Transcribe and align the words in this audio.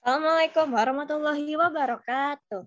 Assalamualaikum 0.00 0.72
warahmatullahi 0.72 1.60
wabarakatuh. 1.60 2.64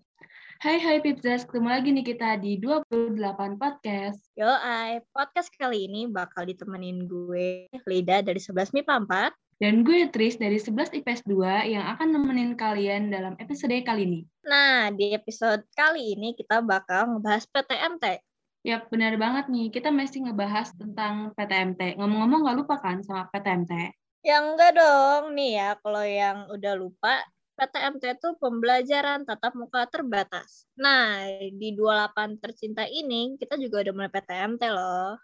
Hai 0.62 0.77
hai 0.77 1.02
Pipzas, 1.02 1.49
ketemu 1.49 1.65
lagi 1.65 1.90
nih 1.90 2.06
kita 2.06 2.37
di 2.37 2.61
28 2.61 3.57
Podcast. 3.57 4.21
Yo, 4.38 4.46
ay, 4.46 5.02
podcast 5.09 5.49
kali 5.57 5.89
ini 5.89 6.05
bakal 6.05 6.46
ditemenin 6.46 7.09
gue, 7.09 7.73
Lida 7.89 8.21
dari 8.21 8.38
11 8.38 8.77
MIPA 8.77 9.33
4. 9.33 9.33
Dan 9.57 9.81
gue 9.81 10.05
Tris 10.13 10.38
dari 10.38 10.61
11 10.61 10.93
IPS 10.93 11.25
2 11.25 11.73
yang 11.73 11.89
akan 11.97 12.13
nemenin 12.13 12.54
kalian 12.54 13.10
dalam 13.10 13.34
episode 13.42 13.81
kali 13.81 14.06
ini. 14.06 14.22
Nah, 14.46 14.94
di 14.94 15.18
episode 15.18 15.65
kali 15.74 16.14
ini 16.14 16.38
kita 16.38 16.62
bakal 16.62 17.18
ngebahas 17.18 17.50
PTMT. 17.50 18.22
Yap, 18.62 18.94
benar 18.94 19.18
banget 19.18 19.50
nih. 19.50 19.74
Kita 19.74 19.90
masih 19.90 20.30
ngebahas 20.30 20.70
tentang 20.78 21.34
PTMT. 21.34 21.98
Ngomong-ngomong 21.98 22.46
gak 22.46 22.58
lupa 22.62 22.78
kan 22.78 23.02
sama 23.02 23.26
PTMT? 23.34 23.90
Yang 24.24 24.44
enggak 24.55 24.71
dong, 24.80 25.36
nih 25.36 25.52
ya, 25.60 25.70
kalau 25.84 26.04
yang 26.08 26.48
udah 26.48 26.73
lupa, 26.80 27.28
PTMT 27.60 28.18
itu 28.18 28.30
pembelajaran 28.40 29.27
tatap 29.27 29.52
muka 29.52 29.84
terbatas. 29.91 30.63
Nah, 30.80 31.27
di 31.52 31.76
28 31.76 32.40
tercinta 32.40 32.88
ini, 32.88 33.36
kita 33.36 33.59
juga 33.59 33.84
udah 33.84 33.94
mulai 33.94 34.12
PTMT 34.16 34.63
loh. 34.72 35.20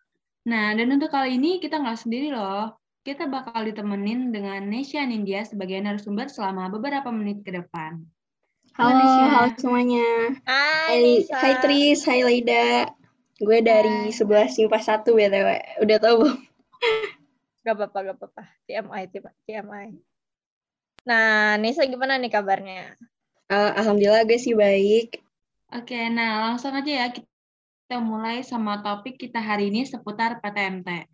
Nah, 0.51 0.75
dan 0.75 0.91
untuk 0.91 1.15
kali 1.15 1.39
ini 1.39 1.63
kita 1.63 1.79
nggak 1.79 1.95
sendiri 1.95 2.35
loh. 2.35 2.75
Kita 3.07 3.31
bakal 3.31 3.71
ditemenin 3.71 4.35
dengan 4.35 4.67
Nesha 4.67 5.07
Nindya 5.07 5.47
sebagai 5.47 5.79
narasumber 5.79 6.27
selama 6.27 6.67
beberapa 6.67 7.07
menit 7.07 7.39
ke 7.47 7.55
depan. 7.55 8.03
Halo, 8.75 8.99
Nesya. 8.99 9.25
halo 9.31 9.49
semuanya. 9.55 10.09
Hai, 10.43 11.23
Hai, 11.23 11.39
hai 11.39 11.53
Tris, 11.63 12.03
hai 12.03 12.19
Leida. 12.27 12.91
Gue 13.39 13.63
dari 13.63 14.11
11 14.11 14.59
MIPA 14.59 14.79
1 14.83 15.07
BTW. 15.07 15.49
Udah 15.87 15.97
tau 16.03 16.15
belum? 16.19 16.39
Gak 17.69 17.77
apa-apa, 17.77 17.97
gak 18.01 18.17
apa-apa. 18.17 18.43
TMI, 18.65 19.03
TMI. 19.45 19.87
Nah, 21.05 21.53
Nisa 21.61 21.85
gimana 21.85 22.17
nih 22.17 22.33
kabarnya? 22.33 22.97
Eh, 23.45 23.71
Alhamdulillah 23.77 24.25
gue 24.25 24.41
sih 24.41 24.57
baik. 24.57 25.21
Oke, 25.69 26.09
nah 26.09 26.49
langsung 26.49 26.73
aja 26.73 26.89
ya 26.89 27.07
kita 27.13 28.01
mulai 28.01 28.41
sama 28.41 28.81
topik 28.81 29.21
kita 29.21 29.37
hari 29.37 29.69
ini 29.69 29.85
seputar 29.85 30.41
PTMT. 30.41 31.05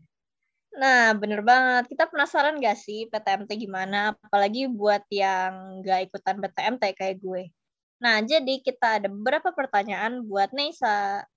Nah, 0.79 1.11
bener 1.11 1.43
banget. 1.43 1.91
Kita 1.91 2.07
penasaran 2.07 2.63
gak 2.63 2.79
sih 2.79 3.11
PTMT 3.11 3.51
gimana? 3.59 4.15
Apalagi 4.15 4.71
buat 4.71 5.03
yang 5.11 5.83
gak 5.83 6.07
ikutan 6.07 6.39
PTMT 6.39 6.83
kayak 6.95 7.19
gue. 7.19 7.51
Nah, 7.99 8.23
jadi 8.23 8.63
kita 8.63 9.03
ada 9.03 9.11
beberapa 9.11 9.51
pertanyaan 9.51 10.23
buat 10.23 10.55
Nisa. 10.55 11.27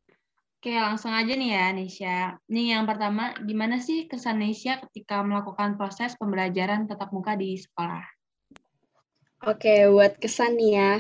Oke, 0.58 0.74
langsung 0.74 1.14
aja 1.14 1.38
nih 1.38 1.54
ya, 1.54 1.66
Nisha. 1.70 2.18
Nih 2.50 2.74
yang 2.74 2.82
pertama, 2.82 3.30
gimana 3.46 3.78
sih 3.78 4.10
kesan 4.10 4.42
Nisha 4.42 4.82
ketika 4.82 5.22
melakukan 5.22 5.78
proses 5.78 6.18
pembelajaran 6.18 6.90
tatap 6.90 7.14
muka 7.14 7.38
di 7.38 7.54
sekolah? 7.54 8.02
Oke, 9.46 9.86
buat 9.86 10.18
kesan 10.18 10.58
nih 10.58 10.70
ya. 10.74 10.94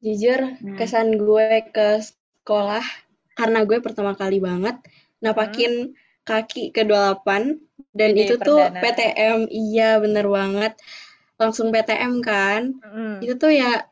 Jujur, 0.00 0.40
Hmm. 0.64 0.80
kesan 0.80 1.20
gue 1.20 1.60
ke 1.76 2.00
sekolah, 2.00 2.80
karena 3.36 3.68
gue 3.68 3.84
pertama 3.84 4.16
kali 4.16 4.40
banget 4.40 4.80
napakin 5.20 5.92
kaki 6.24 6.72
ke 6.72 6.80
28, 6.88 7.60
dan 7.92 8.16
Ide 8.16 8.32
itu 8.32 8.34
tuh 8.40 8.64
perdana. 8.64 8.80
PTM, 8.80 9.38
iya 9.52 10.00
bener 10.00 10.24
banget. 10.24 10.72
Langsung 11.36 11.68
PTM 11.68 12.24
kan. 12.24 12.80
Mm. 12.80 13.20
itu 13.28 13.36
tuh 13.36 13.52
ya 13.52 13.84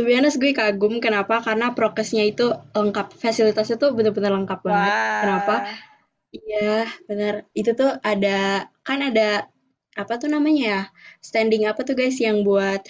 to 0.00 0.08
be 0.08 0.16
honest 0.16 0.40
gue 0.40 0.56
kagum 0.56 0.96
kenapa 1.04 1.44
karena 1.44 1.76
prokesnya 1.76 2.24
itu 2.24 2.56
lengkap 2.72 3.12
fasilitasnya 3.20 3.76
tuh 3.76 3.92
bener-bener 3.92 4.32
lengkap 4.32 4.60
banget 4.64 4.92
Wah. 4.96 5.20
kenapa 5.20 5.54
iya 6.32 6.88
bener 7.04 7.44
itu 7.52 7.76
tuh 7.76 8.00
ada 8.00 8.64
kan 8.80 8.98
ada 9.04 9.44
apa 9.92 10.12
tuh 10.16 10.32
namanya 10.32 10.62
ya 10.64 10.80
standing 11.20 11.68
apa 11.68 11.84
tuh 11.84 11.92
guys 11.92 12.16
yang 12.16 12.40
buat 12.48 12.80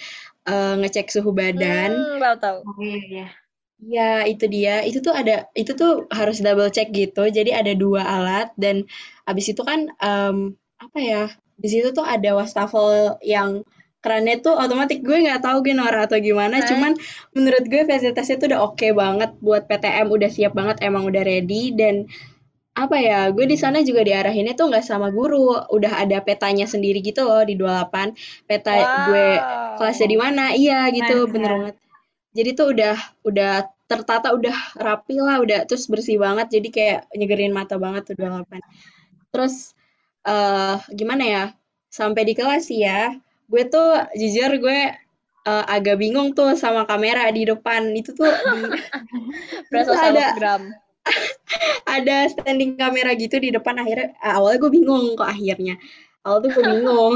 eh, 0.47 0.73
ngecek 0.79 1.11
suhu 1.11 1.35
badan 1.35 1.91
Hmm, 1.91 2.23
tahu 2.23 2.35
tahu. 2.39 2.57
Oh 2.63 2.79
iya, 2.79 2.99
iya. 3.11 3.27
Iya, 3.81 4.29
itu 4.29 4.45
dia. 4.45 4.85
Itu 4.85 5.01
tuh 5.01 5.13
ada, 5.17 5.49
itu 5.57 5.73
tuh 5.73 6.05
harus 6.13 6.37
double 6.45 6.69
check 6.69 6.93
gitu. 6.93 7.25
Jadi 7.37 7.49
ada 7.49 7.73
dua 7.73 8.05
alat 8.05 8.53
dan 8.53 8.85
abis 9.25 9.45
itu 9.57 9.61
kan 9.65 9.89
em, 9.97 10.53
apa 10.77 10.97
ya? 11.01 11.23
Di 11.57 11.67
situ 11.73 11.89
tuh 11.97 12.05
ada 12.05 12.29
wastafel 12.37 13.17
yang 13.25 13.65
kerannya 14.01 14.41
tuh 14.41 14.57
otomatis 14.57 14.97
gue 14.97 15.17
nggak 15.25 15.45
tahu 15.45 15.61
gue 15.61 15.73
Nora 15.77 16.09
atau 16.09 16.17
gimana. 16.17 16.59
Hai. 16.59 16.67
Cuman 16.67 16.91
menurut 17.37 17.63
gue 17.69 17.81
fasilitasnya 17.85 18.35
tuh 18.41 18.47
udah 18.53 18.61
oke 18.65 18.87
banget 18.97 19.31
buat 19.39 19.69
PTM, 19.69 20.09
udah 20.09 20.29
siap 20.29 20.53
banget, 20.57 20.81
emang 20.81 21.05
udah 21.05 21.21
ready 21.21 21.71
dan 21.77 22.09
apa 22.73 22.97
ya? 22.97 23.29
Gue 23.29 23.45
di 23.45 23.57
sana 23.59 23.85
juga 23.85 24.01
diarahinnya 24.01 24.57
tuh 24.57 24.73
nggak 24.73 24.85
sama 24.85 25.13
guru, 25.13 25.53
udah 25.69 26.01
ada 26.01 26.17
petanya 26.25 26.65
sendiri 26.65 26.99
gitu 27.05 27.23
loh 27.23 27.45
di 27.45 27.53
28. 27.55 28.17
Peta 28.49 28.73
gue 29.07 29.27
Wow. 29.37 29.77
kelasnya 29.79 30.07
di 30.11 30.17
mana 30.19 30.43
iya 30.53 30.89
gitu 30.91 31.25
Keren, 31.25 31.33
bener 31.33 31.51
banget 31.57 31.75
jadi 32.31 32.49
tuh 32.55 32.67
udah 32.71 32.95
udah 33.27 33.53
tertata 33.91 34.31
udah 34.31 34.55
rapi 34.79 35.19
lah 35.19 35.43
udah 35.43 35.67
terus 35.67 35.87
bersih 35.91 36.15
banget 36.15 36.47
jadi 36.47 36.67
kayak 36.71 36.99
nyegerin 37.11 37.51
mata 37.51 37.75
banget 37.75 38.07
tuh 38.11 38.15
28 38.15 38.63
terus 39.35 39.75
eh 40.23 40.77
gimana 40.95 41.23
ya 41.27 41.43
sampai 41.91 42.23
di 42.23 42.33
kelas 42.37 42.71
ya 42.71 43.11
gue 43.51 43.63
tuh 43.67 44.07
jujur 44.15 44.51
gue 44.63 44.79
eh, 45.43 45.65
agak 45.67 45.99
bingung 45.99 46.31
tuh 46.31 46.55
sama 46.55 46.87
kamera 46.87 47.27
di 47.35 47.43
depan. 47.43 47.91
Itu 47.91 48.15
tuh 48.15 48.31
Berasa 49.67 49.91
ada 49.99 50.31
selebgram. 50.31 50.63
ada 51.99 52.17
standing 52.31 52.79
kamera 52.79 53.11
gitu 53.19 53.35
di 53.43 53.51
depan. 53.51 53.75
Akhirnya 53.83 54.15
ah, 54.23 54.39
awalnya 54.39 54.63
gue 54.63 54.71
bingung 54.71 55.19
kok 55.19 55.27
akhirnya. 55.27 55.75
Awal 56.23 56.47
tuh 56.47 56.49
gue 56.55 56.63
bingung. 56.63 57.15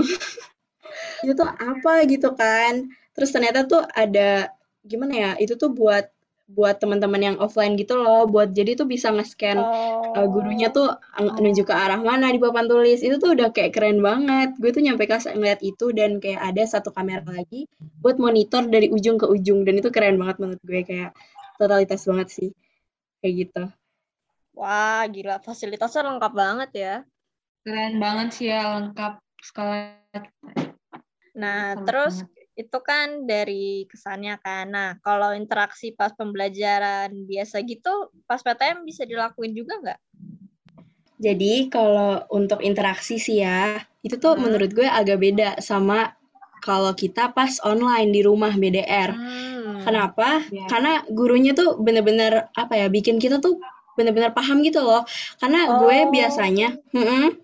Itu 1.23 1.31
tuh 1.39 1.47
apa 1.47 2.03
gitu 2.03 2.35
kan? 2.35 2.91
Terus 3.15 3.31
ternyata 3.31 3.63
tuh 3.63 3.87
ada 3.95 4.51
gimana 4.85 5.13
ya 5.17 5.31
itu 5.41 5.57
tuh 5.57 5.73
buat 5.73 6.05
buat 6.45 6.77
teman-teman 6.77 7.17
yang 7.17 7.37
offline 7.41 7.73
gitu 7.73 7.97
loh 7.97 8.29
buat 8.29 8.53
jadi 8.53 8.77
tuh 8.77 8.85
bisa 8.85 9.09
nge-scan 9.09 9.57
uh, 9.57 10.27
gurunya 10.29 10.69
tuh 10.69 10.93
nunjuk 11.17 11.65
ke 11.65 11.73
arah 11.73 11.97
mana 11.97 12.29
di 12.29 12.37
papan 12.37 12.69
tulis 12.69 13.01
itu 13.01 13.17
tuh 13.17 13.33
udah 13.33 13.49
kayak 13.49 13.73
keren 13.73 13.97
banget 13.97 14.53
gue 14.61 14.69
tuh 14.69 14.85
nyampe 14.85 15.09
kelas 15.09 15.25
ngeliat 15.33 15.65
itu 15.65 15.89
dan 15.89 16.21
kayak 16.21 16.45
ada 16.45 16.61
satu 16.69 16.93
kamera 16.93 17.25
lagi 17.25 17.65
buat 17.97 18.21
monitor 18.21 18.69
dari 18.69 18.93
ujung 18.93 19.17
ke 19.17 19.25
ujung 19.25 19.65
dan 19.65 19.81
itu 19.81 19.89
keren 19.89 20.21
banget 20.21 20.37
menurut 20.37 20.61
gue 20.61 20.85
kayak 20.85 21.17
totalitas 21.57 22.05
banget 22.05 22.27
sih 22.29 22.49
kayak 23.25 23.33
gitu 23.49 23.63
Wah, 24.55 25.03
gila. 25.11 25.43
Fasilitasnya 25.43 26.07
lengkap 26.07 26.31
banget 26.31 26.69
ya. 26.71 26.95
Keren 27.67 27.99
banget 27.99 28.27
sih 28.31 28.47
ya, 28.47 28.79
lengkap 28.79 29.19
sekolah. 29.43 29.99
Nah, 31.35 31.75
Lengkap 31.75 31.83
terus 31.83 32.23
banget. 32.23 32.34
Itu 32.55 32.77
kan 32.79 33.27
dari 33.27 33.83
kesannya 33.91 34.39
kan. 34.39 34.71
Nah, 34.71 34.89
kalau 35.03 35.35
interaksi 35.35 35.91
pas 35.91 36.15
pembelajaran 36.15 37.11
biasa 37.27 37.59
gitu, 37.67 38.09
pas 38.23 38.39
PTM 38.39 38.87
bisa 38.87 39.03
dilakuin 39.03 39.51
juga 39.51 39.75
nggak? 39.83 39.99
Jadi 41.15 41.71
kalau 41.71 42.23
untuk 42.31 42.59
interaksi 42.59 43.15
sih 43.15 43.39
ya, 43.43 43.79
itu 44.03 44.19
tuh 44.19 44.35
Hmm. 44.35 44.47
menurut 44.47 44.71
gue 44.71 44.87
agak 44.87 45.19
beda 45.19 45.49
sama 45.63 46.15
kalau 46.59 46.91
kita 46.91 47.31
pas 47.31 47.59
online 47.63 48.11
di 48.11 48.21
rumah 48.23 48.51
BDR. 48.51 49.15
Hmm. 49.15 49.83
Kenapa? 49.85 50.43
Ya. 50.49 50.65
Karena 50.67 51.03
gurunya 51.07 51.55
tuh 51.55 51.77
bener-bener 51.79 52.49
apa 52.55 52.73
ya, 52.75 52.87
bikin 52.91 53.21
kita 53.21 53.39
tuh 53.39 53.59
bener-bener 53.95 54.35
paham 54.35 54.59
gitu 54.59 54.83
loh. 54.83 55.07
Karena 55.39 55.79
gue 55.79 55.97
Oh. 56.03 56.11
biasanya, 56.11 56.75
mm-mm, 56.91 57.37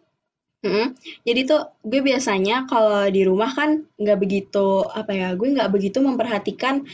mm-mm. 0.61 0.85
jadi 1.27 1.41
tuh 1.49 1.61
gue 1.85 2.01
biasanya 2.05 2.69
kalau 2.69 3.05
di 3.09 3.21
rumah 3.25 3.51
kan 3.53 3.69
nggak 3.97 4.17
begitu 4.21 4.85
apa 4.85 5.11
ya, 5.13 5.27
gue 5.33 5.47
nggak 5.55 5.69
begitu 5.73 5.97
memperhatikan 6.01 6.85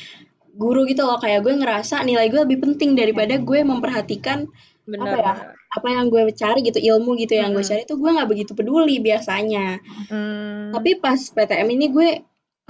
guru 0.58 0.88
gitu 0.90 1.06
loh. 1.06 1.20
Kayak 1.22 1.46
gue 1.46 1.54
ngerasa 1.62 2.02
nilai 2.08 2.28
gue 2.32 2.42
lebih 2.48 2.60
penting 2.64 2.98
daripada 2.98 3.38
gue 3.38 3.60
memperhatikan 3.62 4.48
Bener. 4.88 5.04
apa 5.04 5.18
ya, 5.20 5.34
apa 5.68 5.88
yang 5.92 6.06
gue 6.08 6.22
cari 6.32 6.60
gitu 6.64 6.80
ilmu 6.80 7.20
gitu 7.20 7.36
yang 7.36 7.52
gue 7.52 7.62
cari 7.62 7.84
tuh 7.84 8.00
gue 8.00 8.08
nggak 8.08 8.30
begitu 8.32 8.52
peduli 8.56 9.04
biasanya 9.04 9.84
Hmm. 10.08 10.72
tapi 10.72 10.96
pas 11.04 11.20
PTM 11.20 11.68
ini 11.76 11.86
gue 11.92 12.10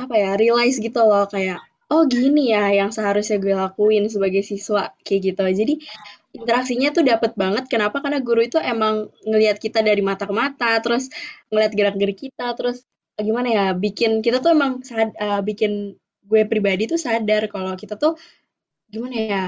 apa 0.02 0.14
ya 0.18 0.34
realize 0.34 0.82
gitu 0.82 0.98
loh 1.06 1.30
kayak 1.30 1.62
oh 1.94 2.10
gini 2.10 2.50
ya 2.54 2.74
yang 2.74 2.90
seharusnya 2.90 3.38
gue 3.38 3.54
lakuin 3.54 4.10
sebagai 4.10 4.42
siswa 4.42 4.92
kayak 5.06 5.22
gitu 5.34 5.44
jadi 5.46 5.74
interaksinya 6.38 6.90
tuh 6.96 7.04
dapet 7.12 7.32
banget. 7.42 7.64
Kenapa? 7.74 7.98
Karena 8.04 8.20
guru 8.28 8.42
itu 8.46 8.58
emang 8.62 9.10
ngelihat 9.30 9.58
kita 9.66 9.80
dari 9.82 10.02
mata 10.06 10.24
ke 10.30 10.34
mata 10.36 10.78
terus 10.84 11.10
ngelihat 11.52 11.72
gerak-gerik 11.78 12.18
kita 12.30 12.54
terus 12.58 12.78
eh, 13.18 13.24
gimana 13.28 13.48
ya 13.58 13.66
bikin 13.84 14.12
kita 14.26 14.38
tuh 14.44 14.52
emang 14.58 14.72
sad- 14.90 15.18
eh, 15.18 15.42
bikin 15.50 15.72
gue 16.28 16.42
pribadi 16.52 16.84
tuh 16.92 17.00
sadar 17.00 17.48
kalau 17.54 17.74
kita 17.80 17.96
tuh 17.96 18.14
gimana 18.94 19.16
ya 19.32 19.44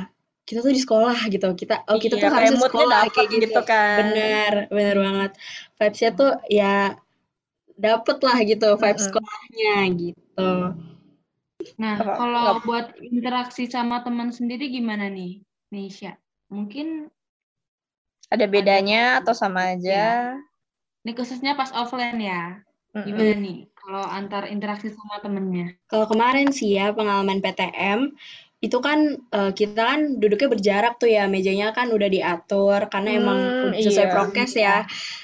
kita 0.47 0.59
tuh 0.65 0.73
di 0.77 0.81
sekolah 0.81 1.17
gitu. 1.33 1.47
Kita 1.61 1.73
oh 1.89 1.97
kita 2.01 2.15
Iya, 2.17 2.21
tuh 2.23 2.29
moodnya 2.59 2.65
sekolah 2.67 2.99
dapet 3.03 3.11
kayak 3.15 3.29
gitu. 3.33 3.41
gitu 3.45 3.61
kan. 3.69 3.99
bener 3.99 4.53
bener 4.75 4.95
banget. 5.05 5.31
Vibesnya 5.77 6.09
tuh 6.19 6.29
ya 6.49 6.65
dapet 7.85 8.17
lah 8.27 8.37
gitu 8.49 8.67
vibes 8.81 9.03
Mm-mm. 9.03 9.07
sekolahnya 9.07 9.73
gitu. 10.01 10.49
Nah, 11.81 11.95
kalau 12.19 12.45
buat 12.67 12.85
interaksi 13.11 13.63
sama 13.75 13.95
teman 14.05 14.29
sendiri 14.37 14.65
gimana 14.77 15.05
nih, 15.17 15.31
Nisha? 15.73 16.11
Mungkin 16.49 17.09
Ada 18.29 18.45
bedanya 18.45 19.17
Ada- 19.17 19.25
atau 19.25 19.33
sama 19.33 19.73
aja? 19.73 20.37
ini 21.01 21.11
khususnya 21.17 21.57
pas 21.57 21.71
offline 21.73 22.19
ya. 22.21 22.61
Gimana 22.93 23.33
nih? 23.37 23.59
kalau 23.79 24.05
antar 24.05 24.45
interaksi 24.53 24.93
sama 24.93 25.17
temennya? 25.23 25.73
Kalau 25.89 26.05
kemarin 26.05 26.53
sih 26.53 26.77
ya 26.77 26.93
pengalaman 26.93 27.41
PTM 27.41 28.13
itu 28.61 28.77
kan 28.83 29.17
uh, 29.33 29.49
kita 29.55 29.81
kan 29.81 29.99
duduknya 30.21 30.49
berjarak 30.51 30.93
tuh 31.01 31.09
ya 31.09 31.25
mejanya 31.25 31.73
kan 31.73 31.89
udah 31.89 32.05
diatur 32.05 32.85
karena 32.91 33.09
emang 33.17 33.39
Hmm, 33.39 33.71
sesuai 33.73 34.07
iya. 34.07 34.13
prokes 34.13 34.51
ya. 34.53 34.77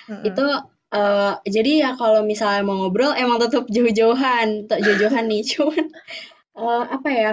Mm-mm. 0.10 0.26
Itu 0.26 0.46
eh, 0.96 1.34
jadi 1.46 1.72
ya 1.84 1.90
kalau 2.00 2.26
misalnya 2.26 2.64
mau 2.66 2.80
ngobrol 2.80 3.12
emang 3.14 3.38
tetap 3.38 3.68
jauh-jauhan, 3.70 4.66
tetap 4.66 4.80
jauh-jauhan 4.82 5.26
nih. 5.30 5.42
Cuman 5.52 5.86
eh, 6.58 6.84
apa 6.90 7.10
ya? 7.12 7.32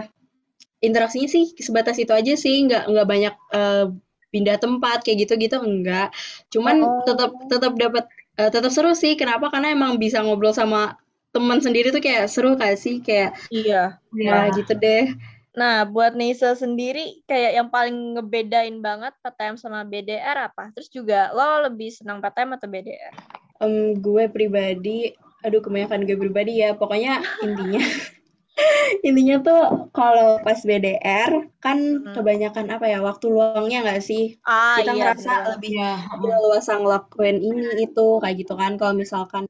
Interaksinya 0.82 1.30
sih 1.30 1.54
sebatas 1.62 1.96
itu 1.96 2.10
aja 2.10 2.34
sih, 2.34 2.66
nggak 2.66 2.90
nggak 2.90 3.06
banyak 3.06 3.34
eh, 3.54 3.86
pindah 4.32 4.56
tempat 4.58 5.06
kayak 5.06 5.28
gitu-gitu 5.28 5.62
enggak. 5.62 6.10
Cuman 6.50 6.82
Oh. 6.82 7.04
tetap 7.06 7.30
tetap 7.46 7.72
dapat 7.78 8.04
eh, 8.34 8.50
tetap 8.50 8.72
seru 8.74 8.92
sih. 8.92 9.14
Kenapa? 9.14 9.48
Karena 9.48 9.70
emang 9.70 9.96
bisa 9.96 10.18
ngobrol 10.20 10.50
sama 10.50 10.98
teman 11.32 11.62
sendiri 11.64 11.88
tuh 11.88 12.02
kayak 12.02 12.28
seru 12.28 12.58
kayak 12.58 12.76
sih 12.76 13.00
kayak 13.00 13.32
Iya. 13.48 13.96
ya 14.12 14.50
gitu 14.52 14.72
deh. 14.74 15.14
Nah, 15.52 15.84
buat 15.84 16.16
Nisa 16.16 16.56
sendiri 16.56 17.20
kayak 17.28 17.52
yang 17.60 17.68
paling 17.68 18.16
ngebedain 18.16 18.80
banget 18.80 19.12
PTM 19.20 19.60
sama 19.60 19.84
BDR 19.84 20.48
apa? 20.48 20.72
Terus 20.72 20.88
juga 20.88 21.28
lo 21.36 21.68
lebih 21.68 21.92
senang 21.92 22.24
PTM 22.24 22.56
atau 22.56 22.68
BDR? 22.68 23.12
Em, 23.60 23.92
gue 23.94 24.24
pribadi, 24.32 25.12
aduh 25.44 25.60
kebanyakan 25.60 26.08
gue 26.08 26.16
pribadi 26.16 26.64
ya, 26.64 26.72
pokoknya 26.72 27.20
intinya 27.44 27.78
intinya 29.08 29.36
tuh 29.46 29.60
kalau 29.96 30.38
pas 30.44 30.60
BDR 30.68 31.30
kan 31.64 31.78
Hmm. 32.04 32.12
kebanyakan 32.16 32.66
apa 32.74 32.86
ya 32.92 32.98
waktu 33.08 33.26
luangnya 33.32 33.78
nggak 33.84 34.00
sih 34.04 34.22
Ah, 34.44 34.76
kita 34.80 34.92
iya, 34.92 35.14
ngerasa 35.14 35.30
bener. 35.32 35.50
lebih 35.56 35.70
Iya. 35.78 35.92
lebih 36.18 36.28
leluasa 36.42 36.72
ngelakuin 36.82 37.36
ini 37.48 37.66
itu 37.88 38.06
kayak 38.22 38.36
gitu 38.42 38.52
kan 38.60 38.72
kalau 38.80 38.94
misalkan 39.02 39.44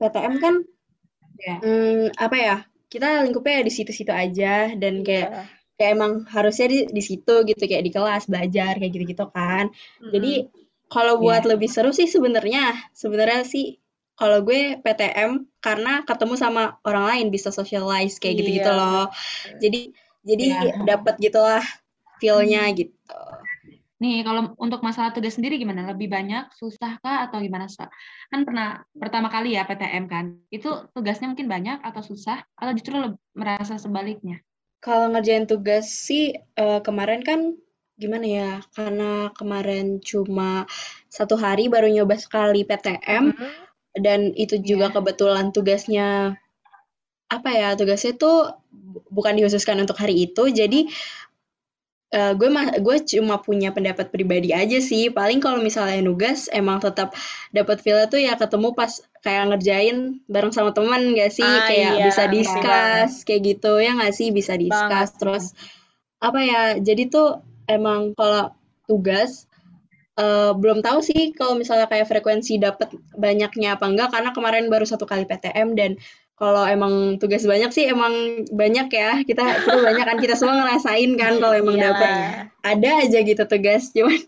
PTM 0.00 0.34
kan 0.44 0.54
Iya. 1.40 1.54
hmm, 1.64 2.00
apa 2.18 2.36
ya 2.38 2.56
kita 2.92 3.06
lingkupnya 3.24 3.64
di 3.66 3.72
situ-situ 3.72 4.12
aja 4.12 4.74
dan 4.76 4.94
kayak 5.06 5.28
Iya. 5.32 5.42
kayak 5.80 5.90
emang 5.96 6.12
harusnya 6.34 6.66
di 6.72 6.78
di 6.96 7.02
situ 7.08 7.34
gitu 7.48 7.62
kayak 7.70 7.84
di 7.88 7.92
kelas 7.96 8.22
belajar 8.30 8.72
kayak 8.78 8.92
gitu-gitu 8.94 9.26
kan 9.32 9.64
jadi 10.14 10.32
kalau 10.92 11.14
Iya. 11.16 11.22
buat 11.24 11.42
lebih 11.48 11.68
seru 11.72 11.90
sih 11.96 12.06
sebenarnya 12.06 12.92
sebenarnya 12.92 13.42
sih 13.48 13.64
kalau 14.18 14.44
gue 14.44 14.78
PTM 14.80 15.46
karena 15.58 16.04
ketemu 16.04 16.34
sama 16.38 16.62
orang 16.84 17.04
lain 17.10 17.26
bisa 17.34 17.48
socialize 17.50 18.20
kayak 18.20 18.42
gitu-gitu 18.42 18.70
Iya, 18.70 18.78
loh. 18.78 19.06
Jadi 19.58 19.80
jadi 20.22 20.44
Iya. 20.46 20.72
dapat 20.86 21.14
gitulah 21.18 21.64
feel-nya 22.22 22.70
gitu. 22.76 22.92
Nih, 24.02 24.26
kalau 24.26 24.50
untuk 24.58 24.82
masalah 24.82 25.14
tugas 25.14 25.38
sendiri 25.38 25.62
gimana? 25.62 25.86
Lebih 25.94 26.10
banyak, 26.10 26.50
susah 26.58 26.98
kah, 26.98 27.30
atau 27.30 27.38
gimana? 27.38 27.70
Sa? 27.70 27.86
Kan 28.34 28.42
pernah 28.42 28.82
pertama 28.98 29.30
kali 29.30 29.54
ya 29.54 29.62
PTM 29.62 30.10
kan, 30.10 30.42
itu 30.50 30.90
tugasnya 30.90 31.30
mungkin 31.30 31.46
banyak 31.46 31.78
atau 31.86 32.02
susah, 32.02 32.42
atau 32.58 32.72
justru 32.74 32.98
merasa 33.38 33.78
sebaliknya? 33.78 34.42
Kalau 34.82 35.14
ngerjain 35.14 35.46
tugas 35.46 35.86
sih 35.86 36.34
eh, 36.34 36.80
kemarin 36.82 37.22
kan 37.22 37.54
gimana 37.94 38.26
ya? 38.26 38.50
Karena 38.74 39.30
kemarin 39.38 40.02
cuma 40.02 40.66
satu 41.06 41.38
hari 41.38 41.70
baru 41.70 41.86
nyoba 41.86 42.18
sekali 42.18 42.66
PTM 42.66 43.30
Mhm. 43.30 43.71
Dan 43.96 44.32
itu 44.36 44.56
juga 44.62 44.88
Iya. 44.90 44.94
kebetulan 44.96 45.46
tugasnya 45.54 46.36
apa 47.32 47.50
ya? 47.50 47.68
Tugasnya 47.78 48.12
tuh 48.20 48.52
bu- 48.70 49.04
bukan 49.08 49.32
dikhususkan 49.38 49.80
untuk 49.82 49.96
hari 49.98 50.28
itu. 50.28 50.42
Jadi 50.52 50.88
eh, 52.12 52.32
gue 52.36 52.48
gue 52.86 52.96
cuma 53.16 53.40
punya 53.40 53.72
pendapat 53.76 54.12
pribadi 54.12 54.52
aja 54.52 54.78
sih. 54.84 55.08
Paling 55.08 55.40
kalau 55.40 55.58
misalnya 55.64 56.00
nugas 56.04 56.48
emang 56.52 56.78
tetap 56.84 57.16
dapat 57.56 57.76
feel 57.84 57.98
tuh 58.12 58.20
ya 58.20 58.36
ketemu 58.36 58.68
pas 58.76 58.92
kayak 59.24 59.44
ngerjain 59.54 59.96
bareng 60.28 60.52
sama 60.52 60.70
teman 60.76 61.16
gak 61.16 61.32
sih? 61.32 61.46
Ah, 61.46 61.64
kayak 61.68 61.92
iya, 61.96 62.04
bisa 62.06 62.22
discuss 62.28 63.12
kayak 63.26 63.42
gitu 63.56 63.72
ya 63.80 63.90
nggak 63.96 64.12
sih? 64.18 64.28
Bisa 64.36 64.52
Banget. 64.60 65.08
terus 65.16 65.44
apa 66.20 66.40
ya? 66.44 66.62
Jadi 66.78 67.02
tuh 67.08 67.28
emang 67.68 68.12
kalau 68.18 68.52
tugas 68.88 69.48
eh, 70.18 70.52
belum 70.56 70.80
tahu 70.84 70.98
sih 71.00 71.32
kalau 71.36 71.54
misalnya 71.56 71.86
kayak 71.88 72.08
frekuensi 72.10 72.60
dapat 72.60 72.92
banyaknya 73.16 73.76
apa 73.76 73.84
enggak 73.88 74.08
karena 74.12 74.30
kemarin 74.36 74.66
baru 74.72 74.84
satu 74.88 75.04
kali 75.08 75.24
PTM 75.28 75.72
dan 75.78 75.92
kalau 76.36 76.66
emang 76.66 77.16
tugas 77.22 77.44
banyak 77.46 77.70
sih 77.70 77.86
emang 77.86 78.44
banyak 78.50 78.88
ya 78.90 79.22
kita 79.22 79.42
kita 79.62 79.78
banyak 79.78 80.04
kan 80.04 80.18
kita 80.18 80.34
semua 80.34 80.58
ngerasain 80.58 81.10
kan 81.20 81.38
kalau 81.38 81.54
emang 81.54 81.76
Iyalah. 81.78 81.94
dapat 81.94 82.10
ada 82.62 82.90
aja 83.06 83.18
gitu 83.22 83.42
tugas 83.46 83.92
cuman 83.94 84.18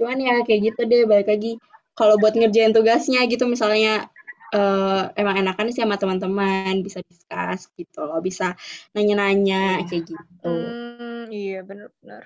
cuman 0.00 0.16
ya 0.18 0.34
kayak 0.42 0.60
gitu 0.72 0.80
deh 0.90 1.02
balik 1.06 1.28
lagi 1.30 1.56
kalau 1.94 2.18
buat 2.18 2.34
ngerjain 2.34 2.74
tugasnya 2.74 3.22
gitu 3.30 3.46
misalnya 3.46 4.10
eh, 4.54 5.02
emang 5.14 5.38
enakan 5.42 5.70
sih 5.70 5.82
sama 5.82 5.94
teman-teman 5.98 6.82
bisa 6.82 6.98
discuss 7.06 7.70
gitu 7.78 8.02
loh 8.02 8.18
bisa 8.18 8.58
nanya-nanya 8.94 9.82
Iya. 9.82 9.86
kayak 9.86 10.02
gitu 10.10 10.50
Hmm, 10.50 11.30
iya 11.30 11.58
bener-bener. 11.64 12.24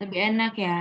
Lebih 0.00 0.20
enak 0.32 0.52
ya. 0.56 0.78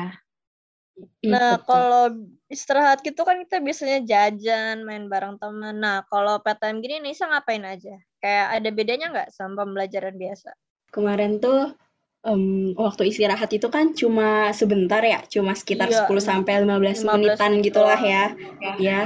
Nah, 1.26 1.60
betul. 1.60 1.68
kalau 1.68 2.04
istirahat 2.50 3.00
gitu 3.04 3.22
kan 3.28 3.40
kita 3.44 3.60
biasanya 3.60 4.00
jajan, 4.04 4.84
main 4.88 5.08
bareng 5.12 5.38
teman. 5.38 5.78
Nah, 5.78 6.04
kalau 6.08 6.40
PTM 6.42 6.80
gini 6.80 6.96
Nisa 7.04 7.28
ngapain 7.28 7.64
aja? 7.64 7.96
Kayak 8.20 8.48
ada 8.60 8.70
bedanya 8.72 9.06
nggak 9.12 9.30
sama 9.32 9.64
pembelajaran 9.64 10.16
biasa? 10.16 10.52
Kemarin 10.90 11.40
tuh 11.40 11.76
em, 12.26 12.74
waktu 12.76 13.14
istirahat 13.14 13.52
itu 13.56 13.68
kan 13.72 13.96
cuma 13.96 14.52
sebentar 14.52 15.00
ya, 15.04 15.24
cuma 15.30 15.56
sekitar 15.56 15.88
Iya, 15.88 16.08
10 16.08 16.20
sampai 16.20 16.54
15 16.66 17.06
15 17.06 17.08
menitan 17.08 17.52
menit 17.56 17.66
gitulah 17.72 18.00
ya. 18.00 18.26
Ya. 18.60 18.74
Ya. 18.80 19.02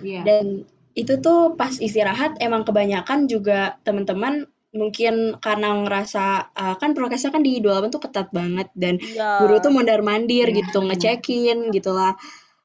Iya. 0.00 0.20
Dan 0.24 0.46
itu 0.94 1.18
tuh 1.18 1.58
pas 1.58 1.74
istirahat 1.74 2.38
emang 2.38 2.62
kebanyakan 2.62 3.26
juga 3.26 3.76
teman-teman 3.82 4.46
mungkin 4.74 5.38
karena 5.38 5.70
ngerasa 5.86 6.24
uh, 6.52 6.74
kan 6.76 6.92
prokesnya 6.98 7.30
kan 7.30 7.46
di 7.46 7.62
28 7.62 7.94
tuh 7.94 8.02
ketat 8.02 8.28
banget 8.34 8.68
dan 8.74 8.98
Iya. 8.98 9.46
guru 9.46 9.56
tuh 9.62 9.70
mondar-mandir 9.70 10.50
Iya, 10.50 10.56
gitu 10.66 10.82
benar. 10.82 10.98
ngecekin 10.98 11.58
gitulah. 11.70 12.12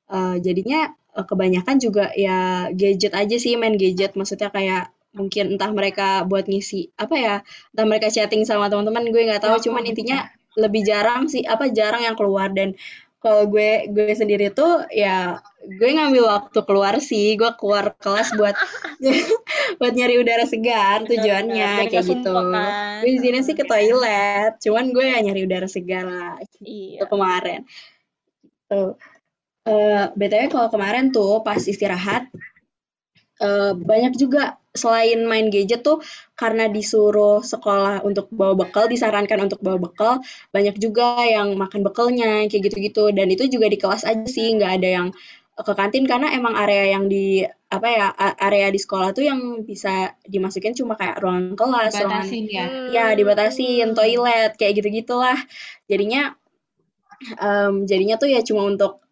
Uh, 0.09 0.41
jadinya 0.41 0.89
uh, 1.13 1.21
kebanyakan 1.21 1.77
juga 1.77 2.09
ya 2.17 2.67
gadget 2.73 3.13
aja 3.13 3.37
sih 3.37 3.53
main 3.55 3.77
gadget 3.77 4.17
maksudnya 4.17 4.49
kayak 4.49 4.89
mungkin 5.13 5.57
entah 5.57 5.69
mereka 5.73 6.25
buat 6.25 6.45
ngisi 6.45 6.93
apa 6.97 7.15
ya 7.17 7.35
entah 7.73 7.85
mereka 7.85 8.09
chatting 8.09 8.45
sama 8.45 8.69
teman-teman 8.69 9.09
gue 9.09 9.21
nggak 9.25 9.41
tahu 9.41 9.57
Waktu 9.57 9.65
cuman 9.69 9.81
gitu 9.85 9.89
intinya 9.93 10.19
lebih 10.57 10.81
jarang 10.85 11.25
sih 11.29 11.45
apa 11.45 11.69
jarang 11.69 12.01
yang 12.05 12.17
keluar 12.17 12.49
dan 12.53 12.73
kalau 13.19 13.51
gue 13.51 13.91
gue 13.91 14.13
sendiri 14.15 14.49
tuh 14.55 14.87
ya 14.91 15.39
gue 15.59 15.89
ngambil 15.91 16.23
waktu 16.23 16.59
keluar 16.63 16.95
sih 17.03 17.35
gue 17.35 17.51
keluar 17.59 17.91
kelas 17.99 18.31
buat 18.39 18.55
buat 19.79 19.93
nyari 19.95 20.15
udara 20.23 20.45
segar 20.47 21.03
tujuannya 21.03 21.91
kayak 21.91 22.05
gitu 22.07 22.31
kan. 22.31 23.03
gue 23.03 23.09
izinnya 23.11 23.41
sih 23.43 23.55
ke 23.59 23.63
Mm-mm. 23.63 23.71
toilet 23.71 24.51
cuman 24.63 24.85
gue 24.95 25.05
ya 25.05 25.17
nyari 25.19 25.41
udara 25.47 25.67
segar 25.67 26.05
lah 26.07 26.35
Iya. 26.63 27.03
itu 27.03 27.05
kemarin 27.11 27.61
tuh 28.69 28.95
Eh, 29.69 30.05
btw 30.17 30.49
kalau 30.49 30.69
kemarin 30.73 31.11
tuh 31.13 31.45
pas 31.45 31.61
istirahat 31.61 32.25
eh, 33.39 33.73
banyak 33.75 34.13
juga 34.19 34.59
selain 34.69 35.25
main 35.25 35.49
gadget 35.49 35.81
tuh 35.81 35.97
karena 36.37 36.69
disuruh 36.69 37.41
sekolah 37.41 38.05
untuk 38.05 38.29
bawa 38.29 38.53
bekal 38.53 38.85
disarankan 38.85 39.49
untuk 39.49 39.59
bawa 39.65 39.81
bekal 39.81 40.13
banyak 40.53 40.77
juga 40.77 41.25
yang 41.25 41.57
makan 41.57 41.81
bekalnya 41.81 42.45
kayak 42.45 42.69
gitu-gitu 42.69 43.09
dan 43.09 43.27
itu 43.33 43.49
juga 43.49 43.65
di 43.65 43.77
kelas 43.81 44.05
aja 44.05 44.29
sih 44.29 44.53
nggak 44.53 44.71
ada 44.79 44.89
yang 44.89 45.07
ke 45.59 45.73
kantin 45.75 46.07
karena 46.07 46.31
emang 46.31 46.55
area 46.55 46.95
yang 46.95 47.11
di 47.11 47.43
apa 47.67 47.87
ya 47.91 48.07
area 48.39 48.71
di 48.71 48.79
sekolah 48.79 49.11
tuh 49.11 49.27
yang 49.27 49.67
bisa 49.67 50.15
dimasukin 50.23 50.71
cuma 50.71 50.95
kayak 50.95 51.19
ruangan 51.19 51.59
kelas 51.59 51.99
ruangan 51.99 52.23
Batasin 52.23 52.45
ya. 52.47 52.65
ya 52.95 53.05
dibatasin 53.11 53.91
toilet 53.91 54.55
kayak 54.55 54.79
gitu-gitulah 54.79 55.35
jadinya 55.91 56.31
em, 57.35 57.83
jadinya 57.83 58.15
tuh 58.15 58.31
ya 58.31 58.39
cuma 58.39 58.63
untuk 58.71 59.03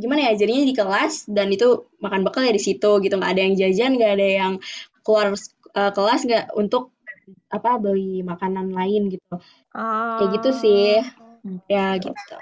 gimana 0.00 0.20
ya 0.28 0.32
jadinya 0.40 0.64
di 0.64 0.74
kelas 0.74 1.14
dan 1.28 1.48
itu 1.52 1.86
makan 2.00 2.24
bekal 2.24 2.42
ya 2.48 2.52
di 2.56 2.62
situ 2.62 2.90
gitu 3.04 3.14
nggak 3.18 3.32
ada 3.36 3.42
yang 3.44 3.54
jajan 3.60 3.90
nggak 3.96 4.12
ada 4.16 4.28
yang 4.40 4.52
keluar 5.04 5.26
eh, 5.78 5.92
kelas 5.96 6.20
nggak 6.28 6.44
untuk 6.56 6.92
apa 7.52 7.76
beli 7.78 8.24
makanan 8.24 8.72
lain 8.72 9.12
gitu 9.12 9.32
kayak 10.16 10.30
gitu 10.40 10.50
sih 10.52 10.82
Oh. 11.20 11.38
ya 11.68 11.96
gitu 12.00 12.36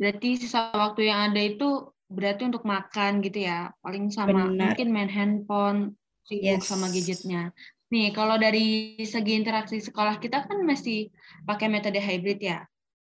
Berarti 0.00 0.28
sisa 0.40 0.72
waktu 0.74 1.06
yang 1.06 1.30
ada 1.30 1.38
itu 1.38 1.68
berarti 2.10 2.42
untuk 2.50 2.64
makan 2.66 3.22
gitu 3.22 3.38
ya. 3.46 3.70
Paling 3.84 4.10
sama 4.10 4.50
Benar. 4.50 4.74
mungkin 4.74 4.88
main 4.90 5.10
handphone, 5.12 5.94
sibuk 6.26 6.42
Yes. 6.42 6.66
sama 6.66 6.90
gadgetnya. 6.90 7.54
Nih, 7.92 8.08
kalau 8.16 8.40
dari 8.40 8.96
segi 9.04 9.32
interaksi 9.36 9.78
sekolah 9.78 10.16
kita 10.18 10.48
kan 10.48 10.58
masih 10.64 11.12
pakai 11.46 11.68
metode 11.68 12.00
hybrid 12.00 12.40
ya. 12.40 12.64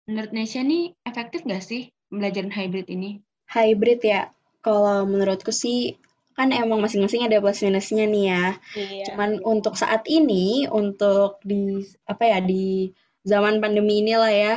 Menurut 0.06 0.30
Nesya 0.36 0.60
nih 0.62 0.92
efektif 1.08 1.42
nggak 1.48 1.64
sih 1.64 1.88
pembelajaran 2.12 2.52
hybrid 2.52 2.86
ini? 2.92 3.23
Hybrid 3.50 4.00
ya 4.04 4.30
kalau 4.64 5.04
menurutku 5.04 5.52
sih 5.52 6.00
kan 6.34 6.50
emang 6.50 6.82
masing-masing 6.82 7.22
ada 7.22 7.38
plus 7.38 7.62
minusnya 7.62 8.04
nih 8.10 8.24
ya 8.26 8.44
Iya. 8.74 9.04
cuman 9.14 9.30
untuk 9.46 9.78
saat 9.78 10.02
ini 10.10 10.66
untuk 10.66 11.38
di 11.46 11.86
apa 12.10 12.24
ya 12.26 12.38
di 12.42 12.90
zaman 13.22 13.62
pandemi 13.62 14.02
inilah 14.02 14.32
ya 14.34 14.54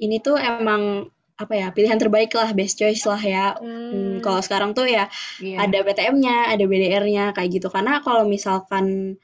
ini 0.00 0.16
tuh 0.24 0.40
emang 0.40 1.12
apa 1.40 1.56
ya 1.56 1.68
pilihan 1.72 1.96
terbaik 1.96 2.32
lah 2.36 2.52
best 2.52 2.80
choice 2.80 3.04
lah 3.08 3.20
ya 3.20 3.56
hmm. 3.56 3.88
Hmm, 3.92 4.16
kalau 4.24 4.40
sekarang 4.44 4.72
tuh 4.72 4.88
ya 4.88 5.08
yeah. 5.40 5.60
ada 5.60 5.80
PTM-nya 5.84 6.52
ada 6.52 6.64
BDR-nya 6.64 7.32
kayak 7.32 7.48
gitu 7.60 7.68
karena 7.72 8.00
kalau 8.04 8.24
misalkan 8.28 9.16